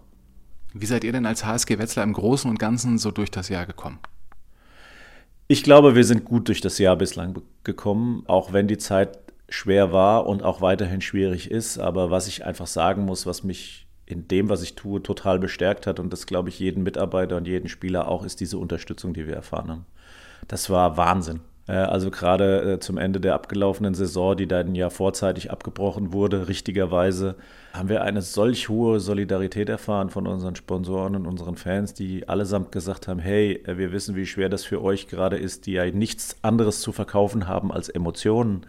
Wie 0.73 0.85
seid 0.85 1.03
ihr 1.03 1.11
denn 1.11 1.25
als 1.25 1.45
HSG 1.45 1.79
Wetzlar 1.79 2.03
im 2.03 2.13
Großen 2.13 2.49
und 2.49 2.59
Ganzen 2.59 2.97
so 2.97 3.11
durch 3.11 3.31
das 3.31 3.49
Jahr 3.49 3.65
gekommen? 3.65 3.99
Ich 5.47 5.63
glaube, 5.63 5.95
wir 5.95 6.03
sind 6.03 6.25
gut 6.25 6.47
durch 6.47 6.61
das 6.61 6.77
Jahr 6.77 6.95
bislang 6.95 7.41
gekommen, 7.63 8.23
auch 8.27 8.53
wenn 8.53 8.67
die 8.67 8.77
Zeit 8.77 9.17
schwer 9.49 9.91
war 9.91 10.27
und 10.27 10.43
auch 10.43 10.61
weiterhin 10.61 11.01
schwierig 11.01 11.49
ist. 11.49 11.79
Aber 11.79 12.11
was 12.11 12.27
ich 12.27 12.45
einfach 12.45 12.67
sagen 12.67 13.05
muss, 13.05 13.25
was 13.25 13.43
mich 13.43 13.87
in 14.05 14.27
dem, 14.27 14.49
was 14.49 14.61
ich 14.61 14.75
tue, 14.75 15.01
total 15.01 15.39
bestärkt 15.39 15.87
hat 15.87 15.99
und 15.99 16.13
das 16.13 16.27
glaube 16.27 16.49
ich 16.49 16.59
jeden 16.59 16.83
Mitarbeiter 16.83 17.37
und 17.37 17.47
jeden 17.47 17.69
Spieler 17.69 18.07
auch, 18.07 18.23
ist 18.23 18.39
diese 18.39 18.59
Unterstützung, 18.59 19.13
die 19.13 19.25
wir 19.25 19.35
erfahren 19.35 19.69
haben 19.69 19.85
das 20.47 20.69
war 20.69 20.97
Wahnsinn. 20.97 21.41
Äh, 21.67 21.73
also 21.73 22.09
gerade 22.11 22.73
äh, 22.73 22.79
zum 22.79 22.97
Ende 22.97 23.19
der 23.19 23.35
abgelaufenen 23.35 23.93
Saison, 23.93 24.35
die 24.35 24.47
dann 24.47 24.75
ja 24.75 24.89
vorzeitig 24.89 25.51
abgebrochen 25.51 26.11
wurde, 26.13 26.47
richtigerweise, 26.47 27.35
haben 27.73 27.89
wir 27.89 28.01
eine 28.01 28.21
solch 28.21 28.69
hohe 28.69 28.99
Solidarität 28.99 29.69
erfahren 29.69 30.09
von 30.09 30.27
unseren 30.27 30.55
Sponsoren 30.55 31.15
und 31.15 31.27
unseren 31.27 31.55
Fans, 31.55 31.93
die 31.93 32.27
allesamt 32.27 32.71
gesagt 32.71 33.07
haben, 33.07 33.19
hey, 33.19 33.61
äh, 33.65 33.77
wir 33.77 33.91
wissen, 33.91 34.15
wie 34.15 34.25
schwer 34.25 34.49
das 34.49 34.63
für 34.63 34.81
euch 34.81 35.07
gerade 35.07 35.37
ist, 35.37 35.65
die 35.65 35.73
ja 35.73 35.85
nichts 35.89 36.37
anderes 36.41 36.81
zu 36.81 36.91
verkaufen 36.91 37.47
haben 37.47 37.71
als 37.71 37.89
Emotionen 37.89 38.65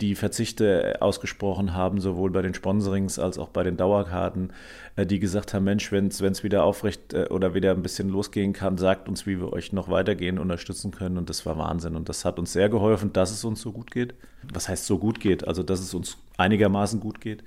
die 0.00 0.14
Verzichte 0.14 0.98
ausgesprochen 1.00 1.74
haben, 1.74 2.00
sowohl 2.00 2.30
bei 2.30 2.42
den 2.42 2.54
Sponsorings 2.54 3.18
als 3.18 3.38
auch 3.38 3.48
bei 3.48 3.64
den 3.64 3.76
Dauerkarten, 3.76 4.52
äh, 4.96 5.06
die 5.06 5.18
gesagt 5.18 5.54
haben, 5.54 5.64
Mensch, 5.64 5.90
wenn 5.90 6.06
es 6.06 6.44
wieder 6.44 6.64
aufrecht 6.64 7.12
äh, 7.14 7.26
oder 7.30 7.54
wieder 7.54 7.72
ein 7.72 7.82
bisschen 7.82 8.08
losgehen 8.08 8.52
kann, 8.52 8.78
sagt 8.78 9.08
uns, 9.08 9.26
wie 9.26 9.40
wir 9.40 9.52
euch 9.52 9.72
noch 9.72 9.88
weitergehen, 9.88 10.38
unterstützen 10.38 10.92
können. 10.92 11.18
Und 11.18 11.28
das 11.28 11.44
war 11.46 11.58
Wahnsinn. 11.58 11.96
Und 11.96 12.08
das 12.08 12.24
hat 12.24 12.38
uns 12.38 12.52
sehr 12.52 12.68
geholfen, 12.68 13.12
dass 13.12 13.30
es 13.30 13.44
uns 13.44 13.60
so 13.60 13.72
gut 13.72 13.90
geht. 13.90 14.14
Was 14.52 14.68
heißt 14.68 14.86
so 14.86 14.98
gut 14.98 15.20
geht? 15.20 15.46
Also, 15.46 15.62
dass 15.62 15.80
es 15.80 15.94
uns 15.94 16.16
einigermaßen 16.36 17.00
gut 17.00 17.20
geht. 17.20 17.42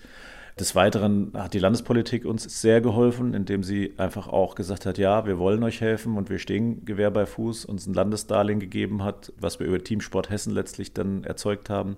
Des 0.59 0.75
Weiteren 0.75 1.31
hat 1.33 1.53
die 1.53 1.59
Landespolitik 1.59 2.25
uns 2.25 2.61
sehr 2.61 2.81
geholfen, 2.81 3.33
indem 3.33 3.63
sie 3.63 3.93
einfach 3.97 4.27
auch 4.27 4.55
gesagt 4.55 4.85
hat, 4.85 4.97
ja, 4.97 5.25
wir 5.25 5.39
wollen 5.39 5.63
euch 5.63 5.81
helfen 5.81 6.17
und 6.17 6.29
wir 6.29 6.39
stehen 6.39 6.85
Gewehr 6.85 7.11
bei 7.11 7.25
Fuß, 7.25 7.65
uns 7.65 7.87
ein 7.87 7.93
Landesdarlehen 7.93 8.59
gegeben 8.59 9.03
hat, 9.03 9.33
was 9.39 9.59
wir 9.59 9.67
über 9.67 9.83
Teamsport 9.83 10.29
Hessen 10.29 10.53
letztlich 10.53 10.93
dann 10.93 11.23
erzeugt 11.23 11.69
haben 11.69 11.97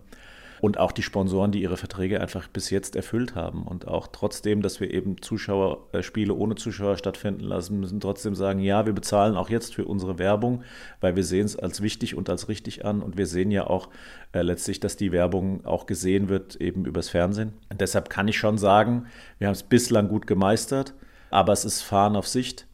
und 0.63 0.77
auch 0.77 0.93
die 0.93 1.03
Sponsoren, 1.03 1.51
die 1.51 1.61
ihre 1.61 1.75
Verträge 1.75 2.21
einfach 2.21 2.47
bis 2.47 2.69
jetzt 2.69 2.95
erfüllt 2.95 3.35
haben. 3.35 3.63
Und 3.63 3.85
auch 3.89 4.07
trotzdem, 4.07 4.61
dass 4.61 4.79
wir 4.79 4.93
eben 4.93 5.21
Zuschauerspiele 5.21 6.31
äh, 6.31 6.35
ohne 6.37 6.55
Zuschauer 6.55 6.95
stattfinden 6.95 7.43
lassen, 7.43 7.81
müssen 7.81 7.99
trotzdem 7.99 8.33
sagen, 8.33 8.61
ja, 8.61 8.85
wir 8.85 8.93
bezahlen 8.93 9.35
auch 9.35 9.49
jetzt 9.49 9.75
für 9.75 9.83
unsere 9.83 10.19
Werbung, 10.19 10.63
weil 11.01 11.17
wir 11.17 11.25
sehen 11.25 11.43
es 11.43 11.57
als 11.57 11.81
wichtig 11.81 12.15
und 12.15 12.29
als 12.29 12.47
richtig 12.47 12.85
an. 12.85 13.01
Und 13.01 13.17
wir 13.17 13.27
sehen 13.27 13.51
ja 13.51 13.67
auch 13.67 13.89
äh, 14.31 14.41
letztlich, 14.41 14.79
dass 14.79 14.95
die 14.95 15.11
Werbung 15.11 15.65
auch 15.65 15.85
gesehen 15.85 16.29
wird, 16.29 16.55
eben 16.55 16.85
übers 16.85 17.09
Fernsehen. 17.09 17.51
Und 17.69 17.81
deshalb 17.81 18.09
kann 18.09 18.29
ich 18.29 18.37
schon 18.37 18.57
sagen, 18.57 19.07
wir 19.39 19.47
haben 19.47 19.55
es 19.55 19.63
bislang 19.63 20.07
gut 20.07 20.27
gemeistert, 20.27 20.93
aber 21.29 21.51
es 21.51 21.65
ist 21.65 21.81
Fahren 21.81 22.15
auf 22.15 22.29
Sicht. 22.29 22.67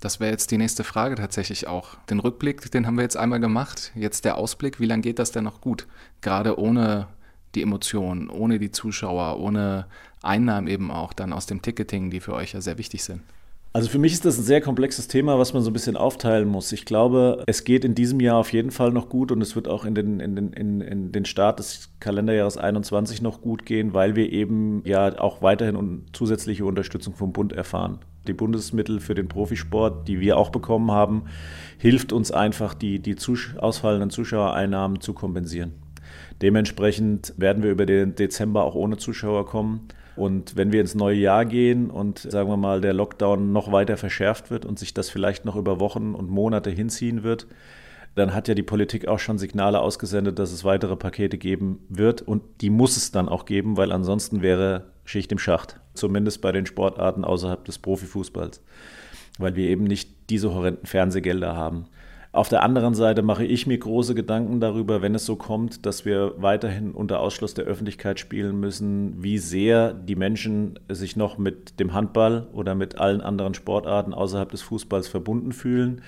Das 0.00 0.18
wäre 0.18 0.30
jetzt 0.30 0.50
die 0.50 0.58
nächste 0.58 0.82
Frage 0.82 1.14
tatsächlich 1.14 1.66
auch. 1.66 1.96
Den 2.08 2.20
Rückblick, 2.20 2.70
den 2.70 2.86
haben 2.86 2.96
wir 2.96 3.02
jetzt 3.02 3.18
einmal 3.18 3.38
gemacht. 3.38 3.92
Jetzt 3.94 4.24
der 4.24 4.36
Ausblick, 4.36 4.80
wie 4.80 4.86
lange 4.86 5.02
geht 5.02 5.18
das 5.18 5.30
denn 5.30 5.44
noch 5.44 5.60
gut? 5.60 5.86
Gerade 6.22 6.58
ohne 6.58 7.08
die 7.54 7.62
Emotionen, 7.62 8.30
ohne 8.30 8.58
die 8.58 8.70
Zuschauer, 8.70 9.38
ohne 9.38 9.86
Einnahmen 10.22 10.68
eben 10.68 10.90
auch 10.90 11.12
dann 11.12 11.32
aus 11.34 11.46
dem 11.46 11.60
Ticketing, 11.60 12.10
die 12.10 12.20
für 12.20 12.34
euch 12.34 12.52
ja 12.52 12.60
sehr 12.62 12.78
wichtig 12.78 13.04
sind. 13.04 13.22
Also 13.72 13.88
für 13.88 14.00
mich 14.00 14.12
ist 14.12 14.24
das 14.24 14.36
ein 14.36 14.42
sehr 14.42 14.60
komplexes 14.60 15.06
Thema, 15.06 15.38
was 15.38 15.52
man 15.52 15.62
so 15.62 15.70
ein 15.70 15.72
bisschen 15.72 15.96
aufteilen 15.96 16.48
muss. 16.48 16.72
Ich 16.72 16.84
glaube, 16.84 17.44
es 17.46 17.62
geht 17.62 17.84
in 17.84 17.94
diesem 17.94 18.18
Jahr 18.18 18.38
auf 18.38 18.52
jeden 18.52 18.72
Fall 18.72 18.90
noch 18.90 19.08
gut 19.08 19.30
und 19.30 19.40
es 19.40 19.54
wird 19.54 19.68
auch 19.68 19.84
in 19.84 19.94
den, 19.94 20.18
in 20.18 20.34
den, 20.34 20.52
in, 20.52 20.80
in 20.80 21.12
den 21.12 21.24
Start 21.24 21.60
des 21.60 21.90
Kalenderjahres 22.00 22.56
21 22.56 23.22
noch 23.22 23.40
gut 23.40 23.64
gehen, 23.64 23.94
weil 23.94 24.16
wir 24.16 24.32
eben 24.32 24.82
ja 24.84 25.20
auch 25.20 25.40
weiterhin 25.40 26.02
zusätzliche 26.12 26.64
Unterstützung 26.64 27.14
vom 27.14 27.32
Bund 27.32 27.52
erfahren. 27.52 28.00
Die 28.26 28.32
Bundesmittel 28.32 28.98
für 28.98 29.14
den 29.14 29.28
Profisport, 29.28 30.08
die 30.08 30.18
wir 30.18 30.36
auch 30.36 30.50
bekommen 30.50 30.90
haben, 30.90 31.26
hilft 31.78 32.12
uns 32.12 32.32
einfach, 32.32 32.74
die, 32.74 32.98
die 32.98 33.16
ausfallenden 33.56 34.10
Zuschauereinnahmen 34.10 35.00
zu 35.00 35.14
kompensieren. 35.14 35.74
Dementsprechend 36.42 37.34
werden 37.36 37.62
wir 37.62 37.70
über 37.70 37.86
den 37.86 38.16
Dezember 38.16 38.64
auch 38.64 38.74
ohne 38.74 38.96
Zuschauer 38.96 39.46
kommen. 39.46 39.88
Und 40.20 40.54
wenn 40.54 40.70
wir 40.70 40.82
ins 40.82 40.94
neue 40.94 41.16
Jahr 41.16 41.46
gehen 41.46 41.88
und 41.88 42.18
sagen 42.18 42.50
wir 42.50 42.58
mal, 42.58 42.82
der 42.82 42.92
Lockdown 42.92 43.52
noch 43.52 43.72
weiter 43.72 43.96
verschärft 43.96 44.50
wird 44.50 44.66
und 44.66 44.78
sich 44.78 44.92
das 44.92 45.08
vielleicht 45.08 45.46
noch 45.46 45.56
über 45.56 45.80
Wochen 45.80 46.14
und 46.14 46.28
Monate 46.28 46.68
hinziehen 46.68 47.22
wird, 47.22 47.46
dann 48.16 48.34
hat 48.34 48.46
ja 48.46 48.52
die 48.52 48.62
Politik 48.62 49.08
auch 49.08 49.18
schon 49.18 49.38
Signale 49.38 49.80
ausgesendet, 49.80 50.38
dass 50.38 50.52
es 50.52 50.62
weitere 50.62 50.94
Pakete 50.94 51.38
geben 51.38 51.78
wird. 51.88 52.20
Und 52.20 52.42
die 52.60 52.68
muss 52.68 52.98
es 52.98 53.12
dann 53.12 53.30
auch 53.30 53.46
geben, 53.46 53.78
weil 53.78 53.92
ansonsten 53.92 54.42
wäre 54.42 54.90
Schicht 55.06 55.32
im 55.32 55.38
Schacht. 55.38 55.80
Zumindest 55.94 56.42
bei 56.42 56.52
den 56.52 56.66
Sportarten 56.66 57.24
außerhalb 57.24 57.64
des 57.64 57.78
Profifußballs. 57.78 58.62
Weil 59.38 59.56
wir 59.56 59.70
eben 59.70 59.84
nicht 59.84 60.10
diese 60.28 60.52
horrenden 60.52 60.84
Fernsehgelder 60.84 61.56
haben. 61.56 61.86
Auf 62.32 62.48
der 62.48 62.62
anderen 62.62 62.94
Seite 62.94 63.22
mache 63.22 63.44
ich 63.44 63.66
mir 63.66 63.76
große 63.76 64.14
Gedanken 64.14 64.60
darüber, 64.60 65.02
wenn 65.02 65.16
es 65.16 65.26
so 65.26 65.34
kommt, 65.34 65.84
dass 65.84 66.04
wir 66.04 66.34
weiterhin 66.36 66.92
unter 66.92 67.18
Ausschluss 67.18 67.54
der 67.54 67.64
Öffentlichkeit 67.64 68.20
spielen 68.20 68.60
müssen, 68.60 69.20
wie 69.20 69.38
sehr 69.38 69.92
die 69.92 70.14
Menschen 70.14 70.78
sich 70.88 71.16
noch 71.16 71.38
mit 71.38 71.80
dem 71.80 71.92
Handball 71.92 72.46
oder 72.52 72.76
mit 72.76 72.98
allen 72.98 73.20
anderen 73.20 73.54
Sportarten 73.54 74.14
außerhalb 74.14 74.48
des 74.48 74.62
Fußballs 74.62 75.08
verbunden 75.08 75.50
fühlen. 75.50 76.02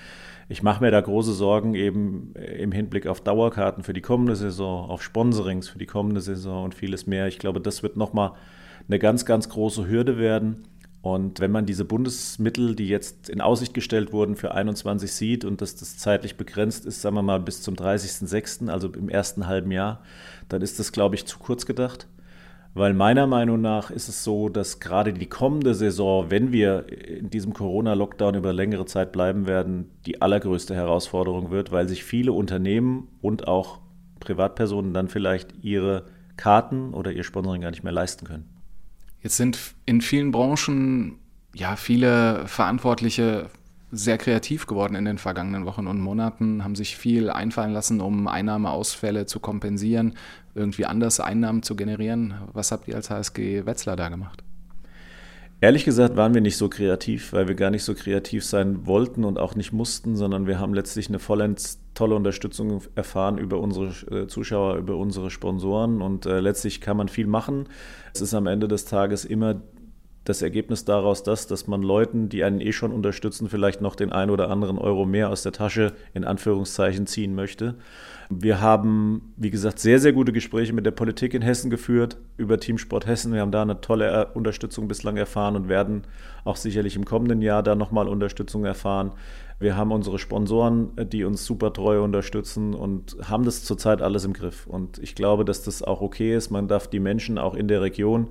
Ich 0.47 0.63
mache 0.63 0.81
mir 0.81 0.91
da 0.91 1.01
große 1.01 1.33
Sorgen 1.33 1.75
eben 1.75 2.33
im 2.35 2.71
Hinblick 2.71 3.05
auf 3.05 3.19
Dauerkarten 3.19 3.83
für 3.83 3.93
die 3.93 4.01
kommende 4.01 4.37
Saison, 4.37 4.89
auf 4.89 5.03
Sponsorings 5.03 5.67
für 5.67 5.79
die 5.79 5.87
kommende 5.87 6.21
Saison 6.21 6.63
und 6.63 6.73
vieles 6.73 7.05
mehr. 7.05 7.27
Ich 7.27 7.37
glaube, 7.37 7.59
das 7.59 7.83
wird 7.83 7.97
nochmal 7.97 8.31
eine 8.87 8.99
ganz, 8.99 9.25
ganz 9.25 9.49
große 9.49 9.89
Hürde 9.89 10.17
werden. 10.17 10.63
Und 11.03 11.41
wenn 11.41 11.51
man 11.51 11.65
diese 11.65 11.83
Bundesmittel, 11.83 12.75
die 12.77 12.87
jetzt 12.87 13.27
in 13.27 13.41
Aussicht 13.41 13.73
gestellt 13.73 14.13
wurden 14.13 14.37
für 14.37 14.53
21 14.53 15.11
sieht 15.11 15.43
und 15.43 15.59
dass 15.59 15.75
das 15.75 15.97
zeitlich 15.97 16.37
begrenzt 16.37 16.85
ist, 16.85 17.01
sagen 17.01 17.17
wir 17.17 17.21
mal 17.21 17.41
bis 17.41 17.61
zum 17.61 17.75
30.06., 17.75 18.69
also 18.69 18.87
im 18.87 19.09
ersten 19.09 19.45
halben 19.45 19.71
Jahr, 19.71 20.01
dann 20.47 20.61
ist 20.61 20.79
das, 20.79 20.93
glaube 20.93 21.15
ich, 21.15 21.25
zu 21.25 21.39
kurz 21.39 21.65
gedacht. 21.65 22.07
Weil 22.73 22.93
meiner 22.93 23.27
Meinung 23.27 23.59
nach 23.59 23.91
ist 23.91 24.07
es 24.07 24.23
so, 24.23 24.47
dass 24.47 24.79
gerade 24.79 25.11
die 25.11 25.25
kommende 25.25 25.75
Saison, 25.75 26.31
wenn 26.31 26.53
wir 26.53 26.85
in 26.89 27.29
diesem 27.29 27.53
Corona-Lockdown 27.53 28.35
über 28.35 28.53
längere 28.53 28.85
Zeit 28.85 29.11
bleiben 29.11 29.45
werden, 29.45 29.89
die 30.05 30.21
allergrößte 30.21 30.73
Herausforderung 30.73 31.51
wird, 31.51 31.73
weil 31.73 31.89
sich 31.89 32.05
viele 32.05 32.31
Unternehmen 32.31 33.09
und 33.21 33.45
auch 33.49 33.81
Privatpersonen 34.21 34.93
dann 34.93 35.09
vielleicht 35.09 35.53
ihre 35.63 36.05
Karten 36.37 36.93
oder 36.93 37.11
ihr 37.11 37.25
Sponsoring 37.25 37.61
gar 37.61 37.71
nicht 37.71 37.83
mehr 37.83 37.91
leisten 37.91 38.25
können. 38.25 38.52
Jetzt 39.23 39.37
sind 39.37 39.57
in 39.85 40.01
vielen 40.01 40.31
Branchen 40.31 41.17
ja 41.55 41.77
viele 41.77 42.45
Verantwortliche 42.45 43.49
sehr 43.89 44.17
kreativ 44.17 44.65
geworden 44.65 44.95
in 44.95 45.05
den 45.05 45.17
vergangenen 45.17 45.65
Wochen 45.65 45.87
und 45.87 45.99
Monaten, 46.01 46.63
haben 46.63 46.75
sich 46.75 46.97
viel 46.97 47.29
einfallen 47.29 47.71
lassen, 47.71 48.01
um 48.01 48.27
Einnahmeausfälle 48.27 49.27
zu 49.27 49.39
kompensieren, 49.39 50.15
irgendwie 50.55 50.85
anders 50.85 51.19
Einnahmen 51.19 51.63
zu 51.63 51.75
generieren. 51.75 52.33
Was 52.53 52.71
habt 52.71 52.87
ihr 52.87 52.95
als 52.95 53.09
HSG 53.11 53.65
Wetzlar 53.65 53.95
da 53.95 54.09
gemacht? 54.09 54.43
Ehrlich 55.61 55.85
gesagt 55.85 56.17
waren 56.17 56.33
wir 56.33 56.41
nicht 56.41 56.57
so 56.57 56.67
kreativ, 56.67 57.31
weil 57.31 57.47
wir 57.47 57.55
gar 57.55 57.69
nicht 57.69 57.83
so 57.83 57.93
kreativ 57.93 58.43
sein 58.43 58.85
wollten 58.85 59.23
und 59.23 59.37
auch 59.37 59.55
nicht 59.55 59.71
mussten, 59.71 60.17
sondern 60.17 60.47
wir 60.47 60.59
haben 60.59 60.73
letztlich 60.73 61.07
eine 61.07 61.19
vollends 61.19 61.82
tolle 61.93 62.15
Unterstützung 62.15 62.81
erfahren 62.95 63.37
über 63.37 63.59
unsere 63.59 63.87
äh, 64.11 64.27
Zuschauer, 64.27 64.77
über 64.77 64.95
unsere 64.97 65.29
Sponsoren 65.29 66.01
und 66.01 66.25
äh, 66.25 66.39
letztlich 66.39 66.81
kann 66.81 66.97
man 66.97 67.07
viel 67.07 67.27
machen. 67.27 67.67
Es 68.13 68.21
ist 68.21 68.33
am 68.33 68.47
Ende 68.47 68.67
des 68.67 68.85
Tages 68.85 69.25
immer 69.25 69.61
das 70.23 70.41
Ergebnis 70.41 70.85
daraus 70.85 71.23
das, 71.23 71.47
dass 71.47 71.67
man 71.67 71.81
Leuten, 71.81 72.29
die 72.29 72.43
einen 72.43 72.61
eh 72.61 72.71
schon 72.71 72.91
unterstützen, 72.91 73.49
vielleicht 73.49 73.81
noch 73.81 73.95
den 73.95 74.11
einen 74.11 74.31
oder 74.31 74.49
anderen 74.49 74.77
Euro 74.77 75.05
mehr 75.05 75.29
aus 75.29 75.43
der 75.43 75.51
Tasche 75.51 75.93
in 76.13 76.23
Anführungszeichen 76.23 77.07
ziehen 77.07 77.35
möchte. 77.35 77.75
Wir 78.29 78.61
haben, 78.61 79.33
wie 79.35 79.51
gesagt, 79.51 79.79
sehr, 79.79 79.99
sehr 79.99 80.13
gute 80.13 80.31
Gespräche 80.31 80.73
mit 80.73 80.85
der 80.85 80.91
Politik 80.91 81.33
in 81.33 81.41
Hessen 81.41 81.69
geführt 81.69 82.17
über 82.37 82.57
Teamsport 82.57 83.05
Hessen. 83.05 83.33
Wir 83.33 83.41
haben 83.41 83.51
da 83.51 83.61
eine 83.61 83.81
tolle 83.81 84.27
Unterstützung 84.33 84.87
bislang 84.87 85.17
erfahren 85.17 85.55
und 85.57 85.67
werden 85.67 86.03
auch 86.45 86.55
sicherlich 86.55 86.95
im 86.95 87.05
kommenden 87.05 87.41
Jahr 87.41 87.61
da 87.61 87.75
nochmal 87.75 88.07
Unterstützung 88.07 88.63
erfahren. 88.63 89.11
Wir 89.59 89.75
haben 89.77 89.91
unsere 89.91 90.19
Sponsoren, 90.19 90.91
die 91.11 91.25
uns 91.25 91.45
super 91.45 91.73
treu 91.73 92.01
unterstützen 92.01 92.73
und 92.73 93.17
haben 93.23 93.45
das 93.45 93.63
zurzeit 93.63 94.01
alles 94.01 94.25
im 94.25 94.33
Griff. 94.33 94.67
Und 94.67 94.99
ich 94.99 95.15
glaube, 95.15 95.45
dass 95.45 95.63
das 95.63 95.83
auch 95.83 96.01
okay 96.01 96.35
ist. 96.35 96.49
Man 96.49 96.67
darf 96.67 96.87
die 96.87 96.99
Menschen 96.99 97.37
auch 97.37 97.55
in 97.55 97.67
der 97.67 97.81
Region 97.81 98.29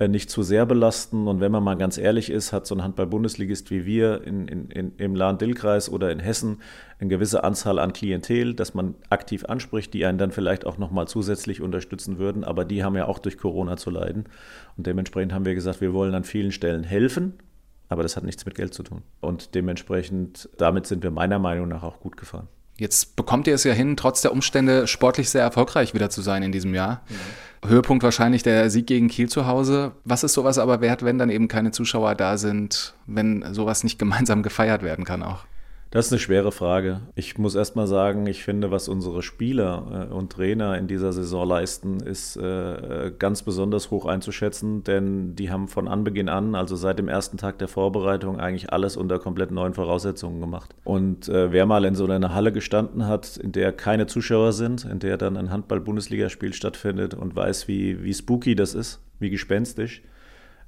nicht 0.00 0.28
zu 0.28 0.42
sehr 0.42 0.66
belasten. 0.66 1.28
Und 1.28 1.40
wenn 1.40 1.52
man 1.52 1.62
mal 1.62 1.76
ganz 1.76 1.98
ehrlich 1.98 2.30
ist, 2.30 2.52
hat 2.52 2.66
so 2.66 2.74
ein 2.74 2.82
Handball-Bundesligist 2.82 3.70
wie 3.70 3.86
wir 3.86 4.24
in, 4.24 4.48
in, 4.48 4.70
in, 4.70 4.92
im 4.96 5.14
Lahn-Dill-Kreis 5.14 5.88
oder 5.88 6.10
in 6.10 6.20
Hessen 6.20 6.60
eine 6.98 7.08
gewisse 7.08 7.44
Anzahl 7.44 7.78
an 7.78 7.92
Klientel, 7.92 8.54
das 8.54 8.74
man 8.74 8.94
aktiv 9.10 9.44
anspricht, 9.44 9.94
die 9.94 10.04
einen 10.04 10.18
dann 10.18 10.32
vielleicht 10.32 10.66
auch 10.66 10.78
nochmal 10.78 11.06
zusätzlich 11.08 11.60
unterstützen 11.60 12.18
würden. 12.18 12.44
Aber 12.44 12.64
die 12.64 12.82
haben 12.82 12.96
ja 12.96 13.06
auch 13.06 13.18
durch 13.18 13.38
Corona 13.38 13.76
zu 13.76 13.90
leiden. 13.90 14.24
Und 14.76 14.86
dementsprechend 14.86 15.32
haben 15.32 15.46
wir 15.46 15.54
gesagt, 15.54 15.80
wir 15.80 15.92
wollen 15.92 16.14
an 16.14 16.24
vielen 16.24 16.52
Stellen 16.52 16.84
helfen. 16.84 17.34
Aber 17.88 18.02
das 18.02 18.16
hat 18.16 18.24
nichts 18.24 18.44
mit 18.46 18.54
Geld 18.54 18.74
zu 18.74 18.82
tun. 18.82 19.02
Und 19.20 19.54
dementsprechend, 19.54 20.48
damit 20.58 20.86
sind 20.86 21.02
wir 21.02 21.10
meiner 21.10 21.38
Meinung 21.38 21.68
nach 21.68 21.82
auch 21.82 22.00
gut 22.00 22.16
gefahren. 22.16 22.48
Jetzt 22.76 23.16
bekommt 23.16 23.46
ihr 23.46 23.54
es 23.54 23.64
ja 23.64 23.72
hin, 23.72 23.96
trotz 23.96 24.22
der 24.22 24.32
Umstände 24.32 24.86
sportlich 24.86 25.30
sehr 25.30 25.42
erfolgreich 25.42 25.94
wieder 25.94 26.10
zu 26.10 26.22
sein 26.22 26.42
in 26.42 26.52
diesem 26.52 26.74
Jahr. 26.74 27.02
Mhm. 27.08 27.68
Höhepunkt 27.68 28.02
wahrscheinlich 28.02 28.42
der 28.42 28.68
Sieg 28.68 28.86
gegen 28.86 29.08
Kiel 29.08 29.28
zu 29.28 29.46
Hause. 29.46 29.92
Was 30.04 30.24
ist 30.24 30.34
sowas 30.34 30.58
aber 30.58 30.80
wert, 30.80 31.02
wenn 31.02 31.18
dann 31.18 31.30
eben 31.30 31.48
keine 31.48 31.70
Zuschauer 31.70 32.14
da 32.14 32.36
sind, 32.36 32.94
wenn 33.06 33.54
sowas 33.54 33.84
nicht 33.84 33.98
gemeinsam 34.00 34.42
gefeiert 34.42 34.82
werden 34.82 35.04
kann 35.04 35.22
auch? 35.22 35.44
Das 35.94 36.06
ist 36.06 36.12
eine 36.12 36.18
schwere 36.18 36.50
Frage. 36.50 37.02
Ich 37.14 37.38
muss 37.38 37.54
erst 37.54 37.76
mal 37.76 37.86
sagen, 37.86 38.26
ich 38.26 38.42
finde, 38.42 38.72
was 38.72 38.88
unsere 38.88 39.22
Spieler 39.22 40.08
äh, 40.10 40.12
und 40.12 40.32
Trainer 40.32 40.76
in 40.76 40.88
dieser 40.88 41.12
Saison 41.12 41.46
leisten, 41.46 42.00
ist 42.00 42.36
äh, 42.36 43.12
ganz 43.16 43.44
besonders 43.44 43.92
hoch 43.92 44.04
einzuschätzen, 44.04 44.82
denn 44.82 45.36
die 45.36 45.52
haben 45.52 45.68
von 45.68 45.86
Anbeginn 45.86 46.28
an, 46.28 46.56
also 46.56 46.74
seit 46.74 46.98
dem 46.98 47.06
ersten 47.06 47.36
Tag 47.36 47.60
der 47.60 47.68
Vorbereitung, 47.68 48.40
eigentlich 48.40 48.72
alles 48.72 48.96
unter 48.96 49.20
komplett 49.20 49.52
neuen 49.52 49.72
Voraussetzungen 49.72 50.40
gemacht. 50.40 50.74
Und 50.82 51.28
äh, 51.28 51.52
wer 51.52 51.64
mal 51.64 51.84
in 51.84 51.94
so 51.94 52.06
einer 52.06 52.34
Halle 52.34 52.50
gestanden 52.50 53.06
hat, 53.06 53.36
in 53.36 53.52
der 53.52 53.70
keine 53.70 54.08
Zuschauer 54.08 54.52
sind, 54.52 54.84
in 54.84 54.98
der 54.98 55.16
dann 55.16 55.36
ein 55.36 55.52
Handball-Bundesligaspiel 55.52 56.54
stattfindet 56.54 57.14
und 57.14 57.36
weiß, 57.36 57.68
wie, 57.68 58.02
wie 58.02 58.14
spooky 58.14 58.56
das 58.56 58.74
ist, 58.74 59.00
wie 59.20 59.30
gespenstisch, 59.30 60.02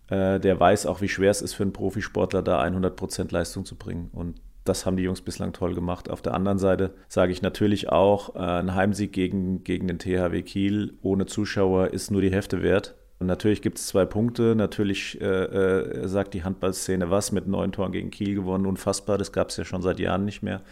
der 0.09 0.61
weiß 0.61 0.87
auch, 0.87 1.01
wie 1.01 1.09
schwer 1.09 1.33
es 1.33 1.43
ist 1.43 1.55
für 1.55 1.65
einen 1.65 1.73
Profisportler, 1.73 2.41
da 2.41 2.63
100% 2.63 3.33
Leistung 3.33 3.65
zu 3.65 3.75
bringen. 3.75 4.09
Und 4.13 4.37
das 4.69 4.87
haben 4.87 4.97
die 4.97 5.03
Jungs 5.03 5.23
bislang 5.23 5.53
toll 5.53 5.75
gemacht. 5.75 6.11
Auf 6.11 6.23
der 6.23 6.35
anderen 6.35 6.59
Seite 6.59 6.95
sage 7.09 7.33
ich 7.33 7.43
natürlich 7.43 7.91
auch, 7.91 8.35
äh, 8.35 8.39
ein 8.39 8.75
Heimsieg 8.75 9.13
gegen, 9.13 9.65
gegen 9.65 9.89
den 9.89 9.99
THW 9.99 10.43
Kiel 10.43 10.95
ohne 11.03 11.27
Zuschauer 11.27 11.89
ist 11.89 12.11
nur 12.11 12.21
die 12.21 12.33
Hälfte 12.33 12.63
wert. 12.63 12.97
Und 13.19 13.29
natürlich 13.29 13.63
gibt 13.63 13.79
es 13.79 13.87
zwei 13.87 14.05
Punkte. 14.05 14.55
Natürlich 14.55 15.21
äh, 15.21 15.25
äh, 15.25 16.09
sagt 16.09 16.35
die 16.35 16.45
Handballszene 16.45 17.11
was 17.11 17.33
mit 17.33 17.47
neun 17.47 17.73
Toren 17.73 17.93
gegen 17.93 18.11
Kiel 18.11 18.35
gewonnen. 18.35 18.67
Unfassbar. 18.67 19.17
Das 19.17 19.33
gab 19.33 19.49
es 19.49 19.57
ja 19.57 19.65
schon 19.65 19.83
seit 19.83 19.99
Jahren 19.99 20.25
nicht 20.25 20.43
mehr, 20.43 20.63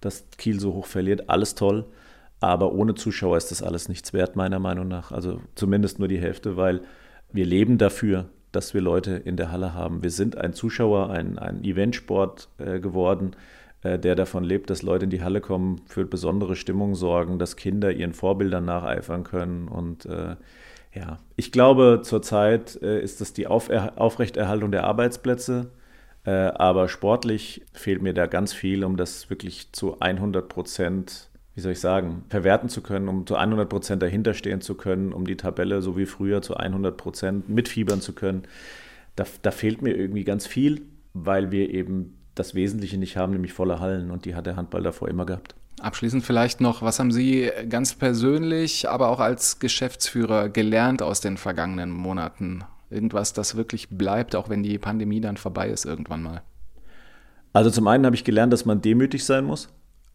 dass 0.00 0.24
Kiel 0.38 0.58
so 0.58 0.72
hoch 0.72 0.86
verliert. 0.86 1.28
Alles 1.28 1.54
toll. 1.54 1.84
Aber 2.40 2.72
ohne 2.72 2.94
Zuschauer 2.94 3.36
ist 3.36 3.50
das 3.50 3.62
alles 3.62 3.88
nichts 3.88 4.12
wert, 4.12 4.36
meiner 4.36 4.58
Meinung 4.58 4.88
nach. 4.88 5.12
Also 5.12 5.40
zumindest 5.54 5.98
nur 5.98 6.08
die 6.08 6.18
Hälfte, 6.18 6.56
weil 6.56 6.80
wir 7.30 7.46
leben 7.46 7.78
dafür, 7.78 8.30
dass 8.52 8.74
wir 8.74 8.80
Leute 8.80 9.12
in 9.12 9.36
der 9.36 9.50
Halle 9.50 9.74
haben. 9.74 10.02
Wir 10.02 10.10
sind 10.10 10.36
ein 10.36 10.52
Zuschauer, 10.52 11.10
ein, 11.10 11.38
ein 11.38 11.64
Eventsport 11.64 12.48
äh, 12.58 12.80
geworden, 12.80 13.34
äh, 13.82 13.98
der 13.98 14.14
davon 14.14 14.44
lebt, 14.44 14.70
dass 14.70 14.82
Leute 14.82 15.04
in 15.04 15.10
die 15.10 15.22
Halle 15.22 15.40
kommen, 15.40 15.80
für 15.86 16.04
besondere 16.04 16.54
Stimmung 16.54 16.94
sorgen, 16.94 17.38
dass 17.38 17.56
Kinder 17.56 17.90
ihren 17.90 18.12
Vorbildern 18.12 18.64
nacheifern 18.64 19.24
können. 19.24 19.68
Und 19.68 20.06
äh, 20.06 20.36
ja, 20.94 21.18
ich 21.36 21.52
glaube, 21.52 22.00
zurzeit 22.02 22.80
äh, 22.82 23.00
ist 23.00 23.20
das 23.20 23.32
die 23.32 23.46
Aufer 23.46 23.94
Aufrechterhaltung 23.96 24.70
der 24.70 24.84
Arbeitsplätze. 24.84 25.70
Äh, 26.24 26.30
aber 26.30 26.88
sportlich 26.88 27.64
fehlt 27.72 28.02
mir 28.02 28.14
da 28.14 28.26
ganz 28.26 28.52
viel, 28.52 28.84
um 28.84 28.96
das 28.96 29.28
wirklich 29.30 29.72
zu 29.72 29.98
100 29.98 30.48
Prozent 30.48 31.30
wie 31.54 31.60
soll 31.60 31.72
ich 31.72 31.80
sagen, 31.80 32.24
verwerten 32.28 32.68
zu 32.68 32.80
können, 32.80 33.08
um 33.08 33.26
zu 33.26 33.36
100 33.36 33.68
Prozent 33.68 34.02
dahinter 34.02 34.34
stehen 34.34 34.60
zu 34.60 34.74
können, 34.74 35.12
um 35.12 35.26
die 35.26 35.36
Tabelle 35.36 35.82
so 35.82 35.96
wie 35.96 36.06
früher 36.06 36.40
zu 36.40 36.56
100 36.56 36.96
Prozent 36.96 37.48
mitfiebern 37.48 38.00
zu 38.00 38.14
können. 38.14 38.44
Da, 39.16 39.24
da 39.42 39.50
fehlt 39.50 39.82
mir 39.82 39.94
irgendwie 39.94 40.24
ganz 40.24 40.46
viel, 40.46 40.82
weil 41.12 41.50
wir 41.50 41.70
eben 41.70 42.16
das 42.34 42.54
Wesentliche 42.54 42.96
nicht 42.96 43.18
haben, 43.18 43.32
nämlich 43.32 43.52
volle 43.52 43.80
Hallen. 43.80 44.10
Und 44.10 44.24
die 44.24 44.34
hat 44.34 44.46
der 44.46 44.56
Handball 44.56 44.82
davor 44.82 45.08
immer 45.08 45.26
gehabt. 45.26 45.54
Abschließend 45.80 46.24
vielleicht 46.24 46.60
noch, 46.60 46.80
was 46.80 46.98
haben 46.98 47.12
Sie 47.12 47.50
ganz 47.68 47.94
persönlich, 47.94 48.88
aber 48.88 49.08
auch 49.08 49.20
als 49.20 49.58
Geschäftsführer 49.58 50.48
gelernt 50.48 51.02
aus 51.02 51.20
den 51.20 51.36
vergangenen 51.36 51.90
Monaten? 51.90 52.64
Irgendwas, 52.88 53.32
das 53.32 53.56
wirklich 53.56 53.90
bleibt, 53.90 54.36
auch 54.36 54.48
wenn 54.48 54.62
die 54.62 54.78
Pandemie 54.78 55.20
dann 55.20 55.36
vorbei 55.36 55.68
ist 55.68 55.84
irgendwann 55.84 56.22
mal? 56.22 56.42
Also 57.52 57.70
zum 57.70 57.86
einen 57.88 58.06
habe 58.06 58.16
ich 58.16 58.24
gelernt, 58.24 58.52
dass 58.52 58.64
man 58.64 58.80
demütig 58.80 59.24
sein 59.24 59.44
muss. 59.44 59.68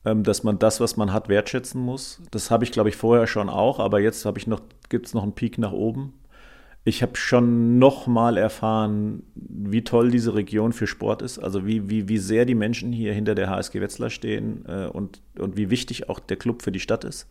Ähm, 0.07 0.23
dass 0.23 0.43
man 0.43 0.57
das, 0.57 0.79
was 0.79 0.95
man 0.95 1.11
hat, 1.11 1.27
wertschätzen 1.27 1.81
muss. 1.81 2.21
Das 2.31 2.49
habe 2.49 2.63
ich, 2.63 2.71
glaube 2.71 2.89
ich, 2.89 2.95
vorher 2.95 3.27
schon 3.27 3.49
auch, 3.49 3.79
aber 3.79 3.99
jetzt 3.99 4.25
habe 4.25 4.39
ich 4.39 4.47
noch, 4.47 4.61
gibt 4.89 5.07
es 5.07 5.13
noch 5.13 5.23
einen 5.23 5.33
Peak 5.33 5.57
nach 5.57 5.73
oben. 5.73 6.13
Ich 6.85 7.01
habe 7.01 7.17
schon 7.17 7.77
noch 7.79 8.07
mal 8.07 8.37
erfahren, 8.37 9.23
wie 9.35 9.83
toll 9.83 10.09
diese 10.09 10.35
Region 10.35 10.71
für 10.71 10.87
Sport 10.87 11.21
ist, 11.21 11.39
also 11.39 11.67
wie, 11.67 11.89
wie, 11.89 12.07
wie 12.07 12.17
sehr 12.17 12.45
die 12.45 12.55
Menschen 12.55 12.93
hier 12.93 13.13
hinter 13.13 13.35
der 13.35 13.49
HSG 13.49 13.81
Wetzlar 13.81 14.09
stehen 14.09 14.63
äh, 14.65 14.85
und, 14.85 15.21
und 15.37 15.57
wie 15.57 15.69
wichtig 15.69 16.07
auch 16.07 16.19
der 16.19 16.37
Club 16.37 16.61
für 16.61 16.71
die 16.71 16.79
Stadt 16.79 17.03
ist 17.03 17.27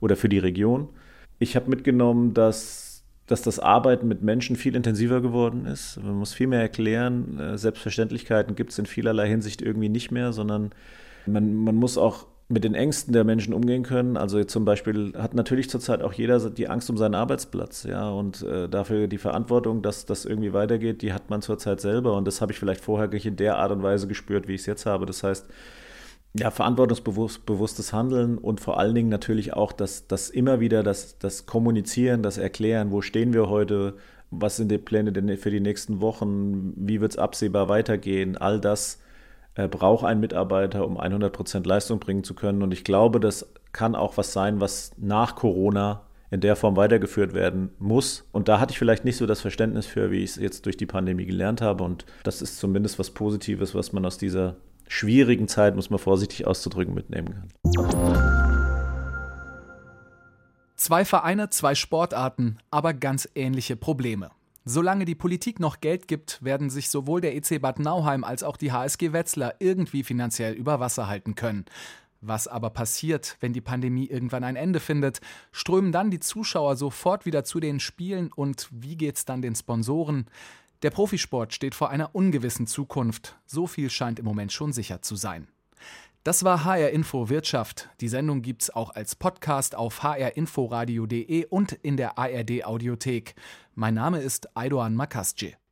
oder 0.00 0.16
für 0.16 0.28
die 0.28 0.40
Region. 0.40 0.88
Ich 1.38 1.54
habe 1.54 1.70
mitgenommen, 1.70 2.34
dass, 2.34 3.04
dass 3.28 3.42
das 3.42 3.60
Arbeiten 3.60 4.08
mit 4.08 4.22
Menschen 4.22 4.56
viel 4.56 4.74
intensiver 4.74 5.20
geworden 5.20 5.66
ist. 5.66 6.02
Man 6.02 6.16
muss 6.16 6.34
viel 6.34 6.48
mehr 6.48 6.62
erklären. 6.62 7.38
Äh, 7.38 7.58
Selbstverständlichkeiten 7.58 8.56
gibt 8.56 8.72
es 8.72 8.78
in 8.80 8.86
vielerlei 8.86 9.28
Hinsicht 9.28 9.62
irgendwie 9.62 9.90
nicht 9.90 10.10
mehr, 10.10 10.32
sondern 10.32 10.72
man, 11.26 11.54
man 11.54 11.74
muss 11.76 11.98
auch 11.98 12.26
mit 12.48 12.62
den 12.62 12.74
Ängsten 12.74 13.12
der 13.12 13.24
Menschen 13.24 13.52
umgehen 13.52 13.82
können. 13.82 14.16
Also 14.16 14.42
zum 14.44 14.64
Beispiel 14.64 15.14
hat 15.16 15.34
natürlich 15.34 15.68
zurzeit 15.68 16.02
auch 16.02 16.12
jeder 16.12 16.38
die 16.50 16.68
Angst 16.68 16.88
um 16.88 16.96
seinen 16.96 17.16
Arbeitsplatz, 17.16 17.84
ja, 17.84 18.08
und 18.08 18.42
äh, 18.42 18.68
dafür 18.68 19.08
die 19.08 19.18
Verantwortung, 19.18 19.82
dass 19.82 20.06
das 20.06 20.24
irgendwie 20.24 20.52
weitergeht, 20.52 21.02
die 21.02 21.12
hat 21.12 21.28
man 21.28 21.42
zurzeit 21.42 21.80
selber 21.80 22.16
und 22.16 22.26
das 22.26 22.40
habe 22.40 22.52
ich 22.52 22.58
vielleicht 22.58 22.84
vorher 22.84 23.08
nicht 23.08 23.26
in 23.26 23.36
der 23.36 23.58
Art 23.58 23.72
und 23.72 23.82
Weise 23.82 24.06
gespürt, 24.06 24.46
wie 24.46 24.54
ich 24.54 24.60
es 24.60 24.66
jetzt 24.66 24.86
habe. 24.86 25.06
Das 25.06 25.24
heißt, 25.24 25.46
ja, 26.38 26.50
verantwortungsbewusstes 26.50 27.92
Handeln 27.92 28.38
und 28.38 28.60
vor 28.60 28.78
allen 28.78 28.94
Dingen 28.94 29.08
natürlich 29.08 29.54
auch 29.54 29.72
das, 29.72 30.06
das 30.06 30.30
immer 30.30 30.60
wieder 30.60 30.82
das, 30.82 31.18
das 31.18 31.46
Kommunizieren, 31.46 32.22
das 32.22 32.38
Erklären, 32.38 32.92
wo 32.92 33.00
stehen 33.00 33.32
wir 33.32 33.48
heute, 33.48 33.94
was 34.30 34.56
sind 34.56 34.70
die 34.70 34.78
Pläne 34.78 35.12
denn 35.12 35.36
für 35.38 35.50
die 35.50 35.60
nächsten 35.60 36.00
Wochen, 36.00 36.74
wie 36.76 37.00
wird 37.00 37.12
es 37.12 37.18
absehbar 37.18 37.68
weitergehen, 37.68 38.36
all 38.36 38.60
das 38.60 39.00
braucht 39.56 40.04
ein 40.04 40.20
Mitarbeiter, 40.20 40.86
um 40.86 41.00
100% 41.00 41.66
Leistung 41.66 41.98
bringen 41.98 42.24
zu 42.24 42.34
können. 42.34 42.62
Und 42.62 42.72
ich 42.72 42.84
glaube, 42.84 43.20
das 43.20 43.48
kann 43.72 43.94
auch 43.94 44.16
was 44.16 44.32
sein, 44.32 44.60
was 44.60 44.92
nach 44.98 45.34
Corona 45.34 46.02
in 46.30 46.40
der 46.40 46.56
Form 46.56 46.76
weitergeführt 46.76 47.34
werden 47.34 47.70
muss. 47.78 48.28
Und 48.32 48.48
da 48.48 48.60
hatte 48.60 48.72
ich 48.72 48.78
vielleicht 48.78 49.04
nicht 49.04 49.16
so 49.16 49.26
das 49.26 49.40
Verständnis 49.40 49.86
für, 49.86 50.10
wie 50.10 50.18
ich 50.18 50.30
es 50.30 50.36
jetzt 50.36 50.66
durch 50.66 50.76
die 50.76 50.86
Pandemie 50.86 51.24
gelernt 51.24 51.62
habe. 51.62 51.84
Und 51.84 52.04
das 52.24 52.42
ist 52.42 52.58
zumindest 52.58 52.98
was 52.98 53.10
Positives, 53.10 53.74
was 53.74 53.92
man 53.92 54.04
aus 54.04 54.18
dieser 54.18 54.56
schwierigen 54.88 55.48
Zeit, 55.48 55.74
muss 55.74 55.90
man 55.90 55.98
vorsichtig 55.98 56.46
auszudrücken, 56.46 56.94
mitnehmen 56.94 57.34
kann. 57.34 57.48
Zwei 60.76 61.04
Vereine, 61.04 61.48
zwei 61.50 61.74
Sportarten, 61.74 62.58
aber 62.70 62.92
ganz 62.92 63.28
ähnliche 63.34 63.76
Probleme. 63.76 64.30
Solange 64.68 65.04
die 65.04 65.14
Politik 65.14 65.60
noch 65.60 65.78
Geld 65.78 66.08
gibt, 66.08 66.42
werden 66.42 66.70
sich 66.70 66.88
sowohl 66.88 67.20
der 67.20 67.36
EC 67.36 67.62
Bad 67.62 67.78
Nauheim 67.78 68.24
als 68.24 68.42
auch 68.42 68.56
die 68.56 68.72
HSG 68.72 69.12
Wetzlar 69.12 69.54
irgendwie 69.60 70.02
finanziell 70.02 70.54
über 70.54 70.80
Wasser 70.80 71.06
halten 71.06 71.36
können. 71.36 71.66
Was 72.20 72.48
aber 72.48 72.70
passiert, 72.70 73.36
wenn 73.38 73.52
die 73.52 73.60
Pandemie 73.60 74.06
irgendwann 74.06 74.42
ein 74.42 74.56
Ende 74.56 74.80
findet? 74.80 75.20
Strömen 75.52 75.92
dann 75.92 76.10
die 76.10 76.18
Zuschauer 76.18 76.74
sofort 76.74 77.26
wieder 77.26 77.44
zu 77.44 77.60
den 77.60 77.78
Spielen 77.78 78.32
und 78.32 78.68
wie 78.72 78.96
geht's 78.96 79.24
dann 79.24 79.40
den 79.40 79.54
Sponsoren? 79.54 80.26
Der 80.82 80.90
Profisport 80.90 81.54
steht 81.54 81.76
vor 81.76 81.90
einer 81.90 82.16
ungewissen 82.16 82.66
Zukunft. 82.66 83.38
So 83.46 83.68
viel 83.68 83.88
scheint 83.88 84.18
im 84.18 84.24
Moment 84.24 84.50
schon 84.50 84.72
sicher 84.72 85.00
zu 85.00 85.14
sein. 85.14 85.46
Das 86.26 86.42
war 86.42 86.64
HR 86.64 86.90
Info 86.90 87.28
Wirtschaft. 87.28 87.88
Die 88.00 88.08
Sendung 88.08 88.42
gibt's 88.42 88.68
auch 88.68 88.90
als 88.90 89.14
Podcast 89.14 89.76
auf 89.76 90.02
hrinforadio.de 90.02 91.46
und 91.46 91.70
in 91.70 91.96
der 91.96 92.18
ARD 92.18 92.64
Audiothek. 92.64 93.36
Mein 93.76 93.94
Name 93.94 94.18
ist 94.18 94.48
Aidoan 94.56 94.96
Makasce. 94.96 95.56